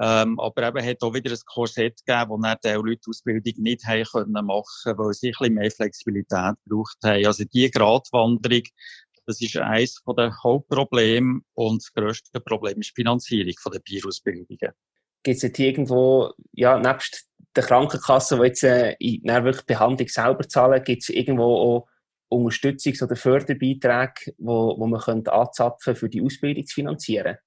Ähm, 0.00 0.38
aber 0.38 0.68
eben 0.68 0.86
hat 0.86 1.02
auch 1.02 1.12
wieder 1.12 1.32
ein 1.32 1.38
Korsett 1.44 2.04
gegeben, 2.06 2.30
wo 2.30 2.38
dann 2.38 2.56
die 2.64 2.68
Leute 2.68 3.10
Ausbildung 3.10 3.62
nicht 3.62 3.84
haben 3.84 4.04
können 4.04 4.46
machen, 4.46 4.96
weil 4.96 5.12
sie 5.12 5.28
ein 5.28 5.34
bisschen 5.38 5.54
mehr 5.54 5.70
Flexibilität 5.70 6.54
gebraucht 6.64 6.98
haben. 7.04 7.26
Also 7.26 7.44
die 7.44 7.70
Gratwanderung, 7.70 8.62
das 9.26 9.40
ist 9.40 9.56
eines 9.56 10.00
der 10.16 10.32
Hauptprobleme 10.42 11.40
und 11.54 11.82
das 11.82 11.92
grösste 11.92 12.40
Problem 12.40 12.78
ist 12.78 12.90
die 12.90 13.02
Finanzierung 13.02 13.54
der 13.72 13.80
Bierausbildungen. 13.80 14.72
Gibt 15.24 15.36
es 15.36 15.42
jetzt 15.42 15.58
irgendwo, 15.58 16.32
ja, 16.52 16.78
nebst 16.78 17.26
der 17.56 17.64
Krankenkasse, 17.64 18.36
die 18.36 18.42
jetzt 18.44 18.62
äh, 18.62 18.94
in 19.00 19.24
wirklich 19.24 19.66
Behandlung 19.66 20.08
selber 20.08 20.48
zahlen, 20.48 20.82
gibt 20.84 21.02
es 21.02 21.08
irgendwo 21.08 21.56
auch 21.56 21.88
Unterstützungs- 22.30 23.02
oder 23.02 23.16
Förderbeiträge, 23.16 24.34
wo 24.38 24.86
man 24.86 25.00
könnte 25.00 25.32
anzapfen 25.32 25.96
für 25.96 26.08
die 26.08 26.22
Ausbildung 26.22 26.66
zu 26.66 26.74
finanzieren? 26.74 27.38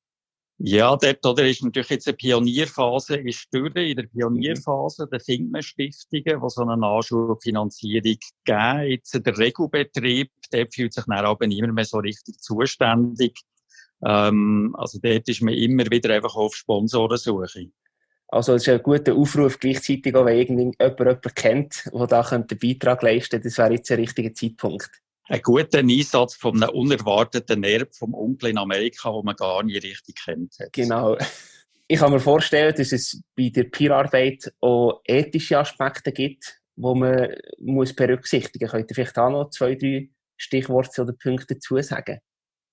Ja, 0.63 0.95
dort 0.95 1.25
oder 1.25 1.47
ist 1.47 1.63
natürlich 1.63 1.89
jetzt 1.89 2.07
eine 2.07 2.17
Pionierphase 2.17 3.15
ist 3.15 3.47
durch. 3.51 3.75
In 3.75 3.95
der 3.95 4.03
Pionierphase 4.03 5.07
der 5.07 5.19
findet 5.19 5.51
man 5.51 5.63
Stiftungen, 5.63 6.23
die 6.23 6.49
so 6.49 6.61
eine 6.61 6.77
Nachschulfinanzierung 6.77 8.03
geben. 8.45 8.87
Jetzt 8.87 9.25
der 9.25 9.37
Regelbetrieb, 9.39 10.29
der 10.53 10.67
fühlt 10.71 10.93
sich 10.93 11.05
dann 11.05 11.25
aber 11.25 11.47
niemand 11.47 11.73
mehr 11.73 11.85
so 11.85 11.97
richtig 11.97 12.39
zuständig. 12.39 13.39
Ähm, 14.05 14.75
also 14.77 14.99
dort 15.01 15.27
ist 15.27 15.41
man 15.41 15.55
immer 15.55 15.89
wieder 15.89 16.13
einfach 16.13 16.35
auf 16.35 16.53
Sponsorensuche. 16.53 17.71
Also 18.27 18.53
es 18.53 18.61
ist 18.61 18.69
ein 18.69 18.83
guter 18.83 19.15
Aufruf 19.15 19.59
gleichzeitig 19.59 20.15
auch, 20.15 20.25
wenn 20.25 20.37
irgendjemand 20.37 20.79
jemanden 20.79 21.33
kennt, 21.33 21.89
der 21.91 22.05
da 22.05 22.21
einen 22.21 22.45
Beitrag 22.45 23.01
leisten 23.01 23.31
könnte. 23.31 23.47
Das 23.49 23.57
wäre 23.57 23.73
jetzt 23.73 23.91
ein 23.91 23.99
richtiger 23.99 24.33
Zeitpunkt 24.33 25.00
ein 25.31 25.41
guter 25.41 25.79
Einsatz 25.79 26.35
von 26.35 26.61
einem 26.61 26.75
unerwarteten 26.75 27.61
Nerv 27.61 27.87
vom 27.97 28.13
Onkel 28.13 28.49
in 28.49 28.57
Amerika, 28.57 29.13
wo 29.13 29.23
man 29.23 29.35
gar 29.35 29.63
nicht 29.63 29.81
richtig 29.83 30.15
kennt. 30.25 30.57
Genau. 30.73 31.17
Ich 31.87 31.99
kann 31.99 32.11
mir 32.11 32.19
vorstellen, 32.19 32.75
dass 32.75 32.91
es 32.91 33.21
bei 33.35 33.49
der 33.49 33.63
Peerarbeit 33.63 34.53
auch 34.59 35.01
ethische 35.05 35.57
Aspekte 35.57 36.11
gibt, 36.11 36.61
die 36.75 36.81
man 36.81 37.33
muss 37.59 37.95
berücksichtigen 37.95 38.65
muss. 38.65 38.71
Könnt 38.71 38.91
ihr 38.91 38.95
vielleicht 38.95 39.17
auch 39.17 39.29
noch 39.29 39.49
zwei, 39.51 39.75
drei 39.75 40.09
Stichworte 40.35 41.03
oder 41.03 41.13
Punkte 41.13 41.55
dazu 41.55 41.81
sagen? 41.81 42.19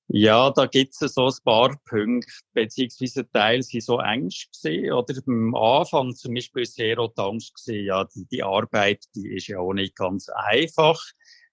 Ja, 0.08 0.50
da 0.50 0.66
gibt 0.66 0.94
es 1.00 1.14
so 1.14 1.26
ein 1.26 1.34
paar 1.44 1.78
Punkte, 1.84 2.32
beziehungsweise 2.54 3.30
Teil 3.30 3.62
sind 3.62 3.84
so 3.84 4.00
Ängste 4.00 4.48
gesehen, 4.50 4.92
oder 4.92 5.14
am 5.26 5.54
Anfang 5.54 6.14
zum 6.14 6.34
Beispiel 6.34 6.64
sehr 6.64 6.98
auch 6.98 7.12
die 7.14 7.20
Angst 7.20 7.54
gesehen, 7.54 7.84
ja, 7.84 8.04
die, 8.04 8.26
die 8.26 8.42
Arbeit, 8.42 9.04
die 9.14 9.36
ist 9.36 9.48
ja 9.48 9.58
auch 9.58 9.74
nicht 9.74 9.94
ganz 9.94 10.28
einfach 10.30 10.98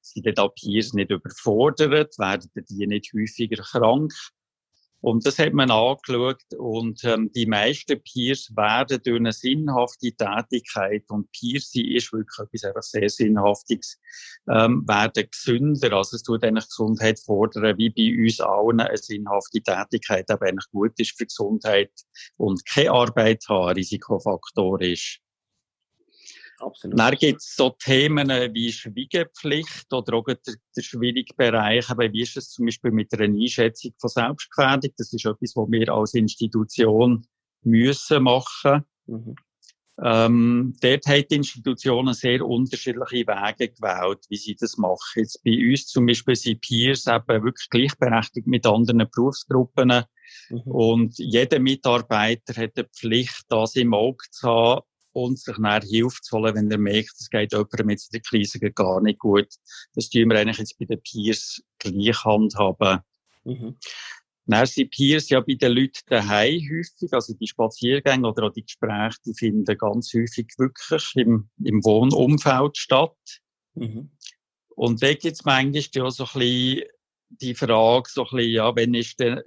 sind 0.06 0.26
die 0.26 0.34
Peers 0.34 0.94
nicht 0.94 1.12
überfordert, 1.12 2.18
werden 2.20 2.50
die 2.70 2.88
nicht 2.88 3.12
häufiger 3.14 3.64
krank. 3.64 4.14
Und 5.02 5.24
das 5.24 5.38
hat 5.38 5.54
man 5.54 5.70
angeschaut 5.70 6.42
und 6.58 7.04
ähm, 7.04 7.32
die 7.36 7.46
meisten 7.46 8.02
Peers 8.02 8.50
werden 8.56 9.00
durch 9.04 9.20
eine 9.20 9.34
sinnhafte 9.34 10.12
Tätigkeit 10.14 11.04
und 11.10 11.32
Peers 11.32 11.76
ist 11.76 12.12
wirklich 12.12 12.40
etwas 12.40 12.64
einfach 12.64 12.82
sehr 12.82 13.10
Sinnhaftiges, 13.10 14.00
ähm, 14.50 14.84
werden 14.88 15.30
gesünder. 15.30 15.94
Also 15.94 16.16
es 16.16 16.24
tut 16.24 16.44
eigentlich 16.44 16.68
Gesundheit 16.68 17.20
fordern, 17.20 17.78
wie 17.78 17.92
bei 17.92 18.20
uns 18.20 18.40
allen 18.40 18.80
eine 18.80 18.98
sinnhafte 18.98 19.62
Tätigkeit 19.62 20.28
aber 20.32 20.48
eigentlich 20.48 20.72
gut 20.72 21.00
ist 21.00 21.16
für 21.16 21.26
Gesundheit 21.26 21.92
und 22.38 22.66
keine 22.66 22.92
Arbeit 22.92 23.44
haben, 23.48 23.76
Risikofaktor 23.76 24.82
ist. 24.82 25.20
Absolut. 26.60 26.98
Dann 26.98 27.16
gibt 27.16 27.42
es 27.42 27.56
so 27.56 27.72
Themen 27.72 28.30
wie 28.30 28.72
Schwiegepflicht 28.72 29.92
oder 29.92 30.18
auch 30.18 30.26
der, 30.26 30.38
der 30.76 30.82
schwierige 30.82 31.34
Bereich, 31.36 31.90
aber 31.90 32.12
wie 32.12 32.22
ist 32.22 32.38
es 32.38 32.52
zum 32.52 32.66
Beispiel 32.66 32.92
mit 32.92 33.14
einer 33.14 33.26
Einschätzung 33.26 33.94
von 34.00 34.10
Selbstgefährdung? 34.10 34.92
Das 34.98 35.12
ist 35.12 35.26
etwas, 35.26 35.56
was 35.56 35.70
wir 35.70 35.90
als 35.90 36.14
Institution 36.14 37.26
müssen 37.64 38.24
machen. 38.24 38.86
Mhm. 39.06 39.36
Ähm, 40.02 40.76
dort 40.82 41.06
haben 41.06 41.26
die 41.30 41.36
Institutionen 41.36 42.14
sehr 42.14 42.46
unterschiedliche 42.46 43.28
Wege 43.28 43.70
gewählt, 43.70 44.26
wie 44.30 44.36
sie 44.36 44.56
das 44.56 44.78
machen. 44.78 45.00
Jetzt 45.16 45.42
bei 45.44 45.70
uns 45.70 45.88
zum 45.88 46.06
Beispiel 46.06 46.36
sind 46.36 46.62
Peers 46.62 47.08
eben 47.08 47.44
wirklich 47.44 47.70
gleichberechtigt 47.70 48.46
mit 48.48 48.66
anderen 48.66 49.08
Berufsgruppen. 49.10 50.04
Mhm. 50.50 50.62
Und 50.64 51.18
jeder 51.18 51.60
Mitarbeiter 51.60 52.62
hat 52.62 52.78
die 52.78 52.84
Pflicht, 52.84 53.46
das 53.48 53.76
im 53.76 53.94
Auge 53.94 54.24
zu 54.32 54.48
haben 54.48 54.82
und 55.16 55.40
sich 55.40 55.58
nachher 55.58 55.88
Hilfe 55.88 56.22
zu 56.22 56.38
holen, 56.38 56.56
wenn 56.56 56.70
er 56.70 56.78
merkt, 56.78 57.14
es 57.18 57.30
geht 57.30 57.54
jemandem 57.54 57.90
in 57.90 57.98
der 58.12 58.20
Krise 58.20 58.60
gar 58.60 59.02
nicht 59.02 59.20
gut. 59.20 59.48
Das 59.94 60.10
tun 60.10 60.30
wir 60.30 60.38
eigentlich 60.38 60.58
jetzt 60.58 60.78
bei 60.78 60.86
den 60.86 61.02
Peers 61.02 61.62
gleich 61.80 62.26
handhaben. 62.26 63.00
Mhm. 63.46 63.78
Dann 64.46 64.66
sind 64.66 64.92
Peers 64.92 65.30
ja 65.30 65.40
bei 65.40 65.54
den 65.54 65.72
Leuten 65.72 66.02
daheim 66.08 66.60
häufig, 66.70 67.14
also 67.14 67.34
die 67.34 67.48
Spaziergänge 67.48 68.28
oder 68.28 68.48
auch 68.48 68.52
die 68.52 68.64
Gespräche, 68.64 69.18
die 69.26 69.34
finden 69.34 69.78
ganz 69.78 70.14
häufig 70.14 70.48
wirklich 70.58 71.16
im, 71.16 71.50
im 71.64 71.84
Wohnumfeld 71.86 72.78
statt. 72.78 73.16
Mhm. 73.74 74.12
Und 74.76 75.02
da 75.02 75.14
gibt 75.14 75.38
es 75.38 75.46
manchmal 75.46 75.82
ja 75.94 76.12
so 76.12 76.26
ein 76.26 76.40
bisschen 76.40 76.84
die 77.29 77.55
Frage, 77.55 78.10
so 78.10 78.24
ein 78.24 78.29
bisschen, 78.32 78.51
ja, 78.51 78.75
wenn 78.75 78.94
ist 78.94 79.20
denn, 79.20 79.38
äh, 79.38 79.41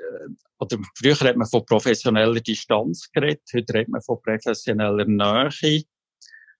oder 0.58 0.78
früher 0.96 1.18
hat 1.20 1.36
man 1.36 1.48
von 1.48 1.64
professioneller 1.64 2.40
Distanz 2.40 3.10
geredet, 3.12 3.42
heute 3.54 3.74
redet 3.74 3.88
man 3.88 4.02
von 4.02 4.20
professioneller 4.22 5.04
Nähe. 5.04 5.84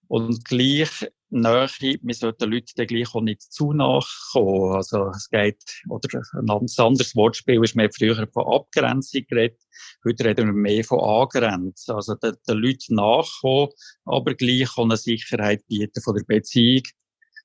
Und 0.07 0.45
gleich 0.47 1.07
Nähe, 1.31 1.99
wir 2.01 2.15
sollten 2.15 2.51
Leuten 2.51 2.73
dann 2.77 2.87
gleich 2.87 3.15
auch 3.15 3.21
nicht 3.21 3.43
zu 3.43 3.75
nachkommen. 3.75 4.77
Also, 4.77 5.11
es 5.11 5.29
geht, 5.29 5.63
oder 5.89 6.23
ein 6.33 6.49
anderes 6.49 7.15
Wortspiel 7.15 7.63
ist 7.63 7.77
mehr 7.77 7.91
früher 7.93 8.27
von 8.33 8.47
Abgrenzung 8.47 9.27
geredet. 9.29 9.61
Heute 10.07 10.25
reden 10.25 10.47
wir 10.47 10.55
mehr 10.55 10.85
von 10.85 11.01
Angrenzen. 11.01 11.95
Also, 11.95 12.15
den, 12.15 12.37
den 12.49 12.57
Leuten 12.57 12.95
nachkommen, 12.95 13.69
aber 14.07 14.35
gleich 14.35 14.71
auch 14.79 14.85
eine 14.85 14.97
Sicherheit 14.97 15.67
bieten 15.67 16.01
von 16.01 16.17
der 16.17 16.25
Beziehung. 16.25 16.85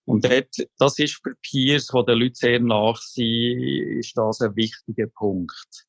Und 0.05 0.25
dort, 0.25 0.55
das 0.77 0.99
ist 0.99 1.21
für 1.23 1.35
Peers, 1.41 1.87
die 1.87 2.05
den 2.05 2.19
Leuten 2.19 2.35
sehr 2.35 2.59
nach 2.59 3.01
sind, 3.01 3.97
ist 3.99 4.17
das 4.17 4.41
ein 4.41 4.55
wichtiger 4.55 5.07
Punkt. 5.07 5.85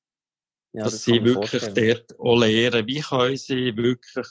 Ja, 0.73 0.85
dass 0.85 0.94
das 0.94 1.04
sie 1.04 1.25
wirklich 1.25 1.62
vorstellen. 1.62 1.99
dort 2.09 2.21
auch 2.21 2.38
lernen, 2.38 2.87
wie 2.87 3.00
können 3.00 3.37
sie 3.37 3.76
wirklich 3.76 4.26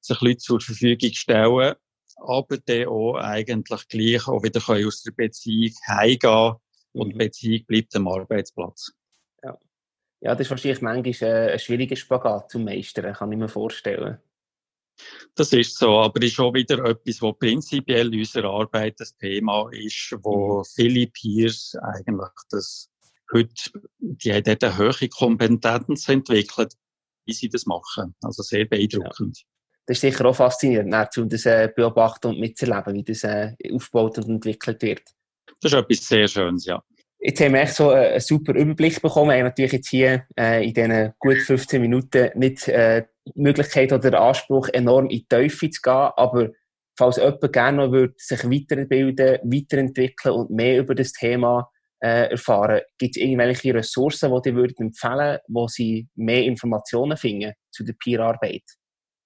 sich 0.00 0.20
Leute 0.20 0.38
zur 0.38 0.60
Verfügung 0.60 1.12
stellen, 1.12 1.74
aber 2.16 2.58
dann 2.58 2.86
auch 2.88 3.16
eigentlich 3.16 3.88
gleich 3.88 4.28
auch 4.28 4.42
wieder 4.42 4.60
können 4.60 4.86
aus 4.86 5.02
der 5.02 5.12
Beziehung 5.12 5.74
heimgehen 5.86 6.54
und 6.92 7.10
die 7.10 7.14
mhm. 7.14 7.18
Beziehung 7.18 7.64
bleibt 7.66 7.96
am 7.96 8.08
Arbeitsplatz. 8.08 8.92
Ja. 9.42 9.58
ja, 10.20 10.34
das 10.34 10.46
ist 10.46 10.50
wahrscheinlich 10.50 10.82
manchmal 10.82 11.50
ein 11.50 11.58
schwieriger 11.58 11.96
Spagat 11.96 12.50
zu 12.50 12.58
meistern, 12.58 13.14
kann 13.14 13.32
ich 13.32 13.38
mir 13.38 13.48
vorstellen. 13.48 14.18
Das 15.34 15.52
ist 15.52 15.78
so, 15.78 15.98
aber 15.98 16.22
ist 16.22 16.38
auch 16.38 16.54
wieder 16.54 16.84
etwas, 16.84 17.22
wo 17.22 17.32
prinzipiell 17.32 18.12
in 18.12 18.20
unserer 18.20 18.50
Arbeit 18.50 19.00
das 19.00 19.16
Thema 19.16 19.68
ist, 19.72 20.14
wo 20.22 20.58
mhm. 20.58 20.64
viele 20.74 21.06
Peers 21.08 21.74
eigentlich 21.82 22.30
das 22.50 22.88
heute, 23.32 23.54
die 23.98 24.32
haben 24.32 24.44
dort 24.44 24.64
eine 24.64 24.78
hohe 24.78 25.08
Kompetenz 25.08 26.08
entwickelt, 26.08 26.74
wie 27.24 27.32
sie 27.32 27.48
das 27.48 27.66
machen. 27.66 28.14
Also 28.22 28.42
sehr 28.42 28.66
beeindruckend. 28.66 29.38
Ja 29.38 29.52
das 29.86 29.96
ist 29.96 30.00
sicher 30.02 30.26
auch 30.26 30.36
faszinierend, 30.36 30.94
um 31.18 31.28
das 31.28 31.46
äh, 31.46 31.68
beobachten 31.74 32.28
und 32.28 32.40
mitzuerleben, 32.40 32.94
wie 32.94 33.02
das 33.02 33.24
äh, 33.24 33.54
aufgebaut 33.72 34.18
und 34.18 34.28
entwickelt 34.28 34.82
wird. 34.82 35.02
Das 35.60 35.72
ist 35.72 35.78
etwas 35.78 36.08
sehr 36.08 36.28
Schönes, 36.28 36.66
ja. 36.66 36.82
Jetzt 37.18 37.40
haben 37.40 37.54
wir 37.54 37.60
echt 37.60 37.74
so 37.74 37.90
einen 37.90 38.20
super 38.20 38.54
Überblick 38.54 39.00
bekommen. 39.00 39.30
Wir 39.30 39.38
haben 39.38 39.44
natürlich 39.44 39.72
jetzt 39.72 39.88
hier 39.88 40.26
äh, 40.36 40.66
in 40.66 40.74
diesen 40.74 41.12
gut 41.18 41.38
15 41.38 41.80
Minuten 41.80 42.30
nicht 42.36 42.66
äh, 42.68 43.04
Möglichkeit 43.34 43.92
oder 43.92 44.20
Anspruch, 44.20 44.68
enorm 44.68 45.04
in 45.04 45.18
die 45.18 45.26
Tiefe 45.26 45.70
zu 45.70 45.80
gehen, 45.80 46.10
aber 46.16 46.50
falls 46.96 47.16
jemand 47.16 47.52
gerne 47.52 47.86
noch 47.86 47.92
würde, 47.92 48.14
sich 48.16 48.44
weiterbilden, 48.44 49.38
weiterentwickeln 49.44 50.34
und 50.34 50.50
mehr 50.50 50.78
über 50.78 50.94
das 50.94 51.12
Thema 51.12 51.70
äh, 52.00 52.30
erfahren, 52.30 52.82
gibt 52.98 53.16
es 53.16 53.22
irgendwelche 53.22 53.74
Ressourcen, 53.74 54.32
die 54.42 54.48
ihr 54.48 54.56
würdet 54.56 54.80
empfehlen 54.80 55.38
wo 55.48 55.68
sie 55.68 56.08
mehr 56.16 56.44
Informationen 56.44 57.16
finden 57.16 57.52
zu 57.70 57.84
der 57.84 57.94
Peer-Arbeit? 57.94 58.64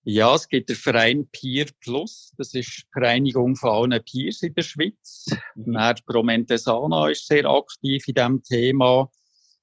Ja, 0.08 0.36
es 0.36 0.48
gibt 0.48 0.68
den 0.68 0.76
Verein 0.76 1.28
Peer 1.32 1.66
Plus. 1.80 2.32
Das 2.38 2.54
ist 2.54 2.68
die 2.68 2.82
Vereinigung 2.92 3.56
von 3.56 3.92
allen 3.92 4.04
Peers 4.04 4.40
in 4.42 4.54
der 4.54 4.62
Schweiz. 4.62 5.26
Mhm. 5.56 5.72
Dann 5.72 5.96
Promentesana 6.06 7.10
ist 7.10 7.26
sehr 7.26 7.44
aktiv 7.46 8.06
in 8.06 8.14
diesem 8.14 8.42
Thema. 8.44 9.10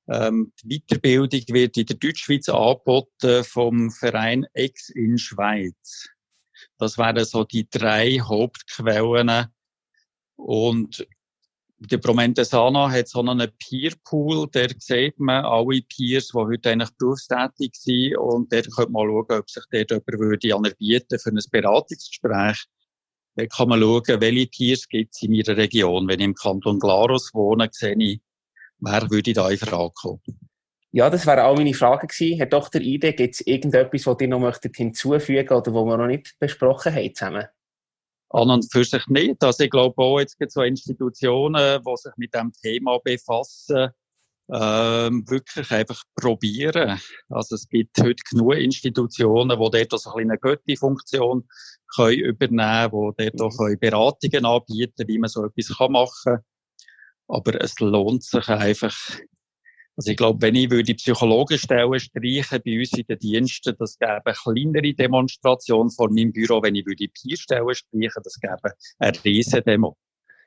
Ähm, 0.10 0.52
die 0.62 0.80
Weiterbildung 0.80 1.42
wird 1.50 1.78
in 1.78 1.86
der 1.86 1.96
Deutschschweiz 1.96 2.50
angeboten 2.50 3.44
vom 3.44 3.90
Verein 3.92 4.46
Ex 4.54 4.90
in 4.90 5.18
Schweiz. 5.18 6.10
Das 6.78 6.98
wären 6.98 7.24
so 7.26 7.44
die 7.44 7.70
drei 7.70 8.20
Hauptquellen. 8.20 9.48
Und 10.36 11.08
der 11.80 11.98
Promentesana 11.98 12.90
hat 12.90 13.08
so 13.10 13.20
einen 13.20 13.52
Peer-Pool, 13.60 14.50
der 14.50 14.70
sieht 14.78 15.20
man 15.20 15.44
alle 15.44 15.82
Peers, 15.82 16.30
die 16.30 16.38
heute 16.38 16.72
eigentlich 16.72 16.92
berufstätig 16.98 17.76
sind 17.76 18.18
und 18.18 18.52
der 18.52 18.64
könnte 18.64 18.92
mal 18.92 19.06
schauen, 19.06 19.40
ob 19.40 19.50
sich 19.50 19.64
dort 19.70 19.92
jemand 19.92 20.20
würde 20.20 20.56
anerbieten 20.56 21.20
für 21.20 21.30
ein 21.30 21.40
Beratungsgespräch. 21.52 22.66
Da 23.36 23.46
kann 23.48 23.70
man 23.70 23.82
schauen, 23.82 24.22
welche 24.22 24.48
Peers 24.48 24.88
gibt 24.88 25.14
es 25.14 25.24
in 25.24 25.32
meiner 25.32 25.58
Region. 25.58 26.08
Wenn 26.08 26.20
ich 26.20 26.26
im 26.26 26.36
Kanton 26.36 26.80
Glarus 26.80 27.34
wohne, 27.34 27.68
sehe 27.72 27.96
ich, 27.98 28.22
wer 28.84 29.10
würde 29.10 29.34
da 29.34 29.50
in 29.50 29.58
Frage 29.58 29.94
kommen. 29.96 30.22
Ja, 30.92 31.10
das 31.10 31.26
wären 31.26 31.40
auch 31.40 31.58
meine 31.58 31.74
Fragen 31.74 32.08
gewesen. 32.08 32.38
Herr 32.38 32.46
Dr. 32.46 32.82
Ide, 32.82 33.14
gibt 33.14 33.36
es 33.36 33.42
irgendetwas, 33.42 34.06
was 34.06 34.18
ihr 34.22 34.28
noch 34.28 34.40
möchtet 34.40 34.76
hinzufügen 34.76 35.50
oder 35.50 35.74
was 35.74 35.86
wir 35.86 35.98
noch 35.98 36.08
nicht 36.08 36.36
besprochen 36.40 36.94
haben 36.94 37.16
zusammen? 37.16 37.48
an 38.34 38.50
und 38.50 38.72
für 38.72 38.84
sich 38.84 39.06
nicht. 39.08 39.44
Also 39.44 39.64
ich 39.64 39.70
glaube 39.70 40.02
auch, 40.02 40.20
jetzt 40.20 40.38
gibt 40.38 40.50
es 40.50 40.56
so 40.56 40.64
Institutionen, 40.64 41.82
die 41.86 41.98
sich 41.98 42.12
mit 42.18 42.34
dem 42.34 42.52
Thema 42.52 43.00
befassen, 43.04 43.90
ähm, 44.52 45.24
wirklich 45.30 45.72
einfach 45.72 46.02
probieren. 46.16 47.00
Also 47.30 47.56
es 47.56 47.68
gibt 47.70 47.98
heute 48.00 48.22
genug 48.30 48.56
Institutionen, 48.56 49.58
die 49.58 49.88
dort 49.88 50.02
so 50.02 50.14
eine 50.14 50.38
Götti-Funktion 50.38 51.48
können 51.96 52.20
übernehmen 52.20 52.92
können, 52.92 53.14
die 53.20 53.38
dort 53.38 53.42
auch 53.42 53.60
mhm. 53.60 53.80
Beratungen 53.80 54.46
anbieten 54.46 55.08
wie 55.08 55.20
man 55.20 55.30
so 55.30 55.46
etwas 55.46 55.70
machen 55.90 56.10
kann. 56.24 56.40
Aber 57.28 57.62
es 57.62 57.80
lohnt 57.80 58.24
sich 58.24 58.48
einfach, 58.50 58.96
also 59.96 60.12
ich 60.12 60.18
glaube, 60.18 60.42
wenn 60.42 60.56
ich 60.56 60.70
würde 60.70 60.94
Psychologenstellen 60.96 62.00
streichen 62.00 62.62
bei 62.66 62.80
uns 62.80 62.94
in 62.94 63.06
den 63.06 63.20
Diensten, 63.20 63.76
das 63.78 63.98
gäbe 63.98 64.22
eine 64.26 64.34
kleinere 64.36 64.94
Demonstration 64.94 65.90
vor 65.90 66.10
meinem 66.10 66.32
Büro. 66.32 66.62
Wenn 66.62 66.76
ich 66.76 66.86
würde 66.86 67.08
Peerstellen 67.08 67.74
streichen, 67.74 68.22
das 68.24 68.40
gäbe 68.40 68.74
eine 69.00 69.24
riesige 69.24 69.62
Demo. 69.62 69.98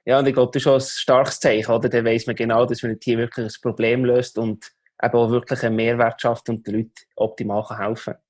Ja, 0.04 0.20
und 0.20 0.26
ich 0.28 0.34
glaube, 0.34 0.52
das 0.52 0.60
ist 0.60 0.64
schon 0.64 0.74
ein 0.74 0.80
starkes 0.80 1.40
Zeichen, 1.40 1.72
oder? 1.72 1.88
Dann 1.88 2.04
weiss 2.04 2.26
man 2.26 2.36
genau, 2.36 2.64
dass 2.64 2.82
man 2.82 2.96
hier 3.02 3.18
wirklich 3.18 3.46
ein 3.46 3.60
Problem 3.60 4.04
löst 4.04 4.38
und 4.38 4.70
eben 5.02 5.14
auch 5.14 5.30
wirklich 5.30 5.62
einen 5.62 5.76
Mehrwert 5.76 6.20
schafft 6.20 6.48
und 6.48 6.66
den 6.66 6.74
Leuten 6.74 6.92
optimal 7.16 7.64
helfen 7.76 8.14
kann. 8.14 8.22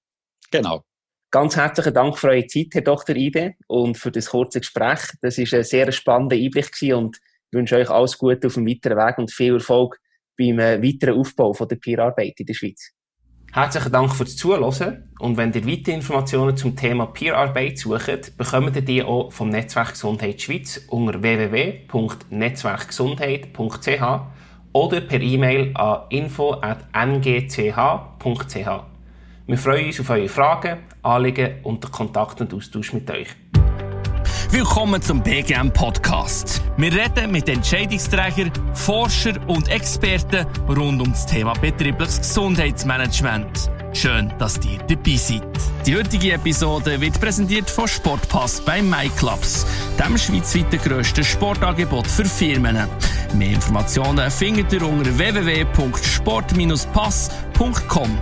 Genau. 0.50 0.84
Ganz 1.30 1.56
herzlichen 1.56 1.92
Dank 1.92 2.18
für 2.18 2.28
eure 2.28 2.46
Zeit, 2.46 2.68
Herr 2.72 2.82
Dr. 2.82 3.14
Ide, 3.14 3.56
und 3.66 3.98
für 3.98 4.10
das 4.10 4.30
kurze 4.30 4.60
Gespräch. 4.60 5.00
Das 5.20 5.36
war 5.36 5.58
ein 5.58 5.64
sehr 5.64 5.92
spannender 5.92 6.36
Einblick 6.36 6.70
und 6.94 7.18
ich 7.50 7.56
wünsche 7.56 7.76
euch 7.76 7.90
alles 7.90 8.18
Gute 8.18 8.46
auf 8.46 8.54
dem 8.54 8.66
weiteren 8.66 8.98
Weg 8.98 9.18
und 9.18 9.32
viel 9.32 9.54
Erfolg 9.54 9.98
beim 10.36 10.58
äh, 10.58 10.82
weiteren 10.82 11.18
Aufbau 11.18 11.52
von 11.52 11.68
der 11.68 11.76
Peer-Arbeit 11.76 12.34
in 12.38 12.46
der 12.46 12.54
Schweiz. 12.54 12.90
Herzlichen 13.52 13.92
Dank 13.92 14.14
fürs 14.14 14.36
Zuhören 14.36 15.10
und 15.18 15.36
wenn 15.38 15.52
ihr 15.52 15.66
weitere 15.66 15.94
Informationen 15.94 16.56
zum 16.56 16.76
Thema 16.76 17.06
Peer-Arbeit 17.06 17.78
sucht, 17.78 18.36
bekommt 18.36 18.76
ihr 18.76 18.82
die 18.82 19.02
auch 19.02 19.32
vom 19.32 19.48
Netzwerk 19.48 19.92
Gesundheit 19.92 20.42
Schweiz 20.42 20.84
unter 20.88 21.22
www.netzwerkgesundheit.ch 21.22 24.02
oder 24.72 25.00
per 25.00 25.22
E-Mail 25.22 25.70
an 25.74 26.02
info.ngch.ch. 26.10 26.66
Wir 29.46 29.58
freuen 29.58 29.86
uns 29.86 30.00
auf 30.00 30.10
eure 30.10 30.28
Fragen, 30.28 30.80
Anliegen 31.02 31.60
und 31.62 31.82
den 31.82 31.90
Kontakt 31.90 32.42
und 32.42 32.52
Austausch 32.52 32.92
mit 32.92 33.10
euch. 33.10 33.28
Willkommen 34.50 35.00
zum 35.02 35.22
BGM 35.22 35.70
Podcast. 35.72 36.62
Wir 36.76 36.92
reden 36.92 37.32
mit 37.32 37.48
Entscheidungsträgern, 37.48 38.52
Forschern 38.74 39.38
und 39.48 39.68
Experten 39.68 40.46
rund 40.68 41.02
um 41.02 41.10
das 41.10 41.26
Thema 41.26 41.52
betriebliches 41.54 42.20
Gesundheitsmanagement. 42.20 43.68
Schön, 43.92 44.32
dass 44.38 44.60
ihr 44.64 44.78
dabei 44.86 45.16
seid. 45.16 45.42
Die 45.84 45.96
heutige 45.96 46.34
Episode 46.34 47.00
wird 47.00 47.20
präsentiert 47.20 47.68
von 47.68 47.88
Sportpass 47.88 48.60
bei 48.60 48.82
MyClubs, 48.82 49.66
dem 49.98 50.16
schweizweit 50.16 50.80
grössten 50.82 51.24
Sportangebot 51.24 52.06
für 52.06 52.24
Firmen. 52.24 52.86
Mehr 53.34 53.54
Informationen 53.54 54.30
findet 54.30 54.72
ihr 54.72 54.86
unter 54.86 55.18
www.sport-pass.com. 55.18 58.18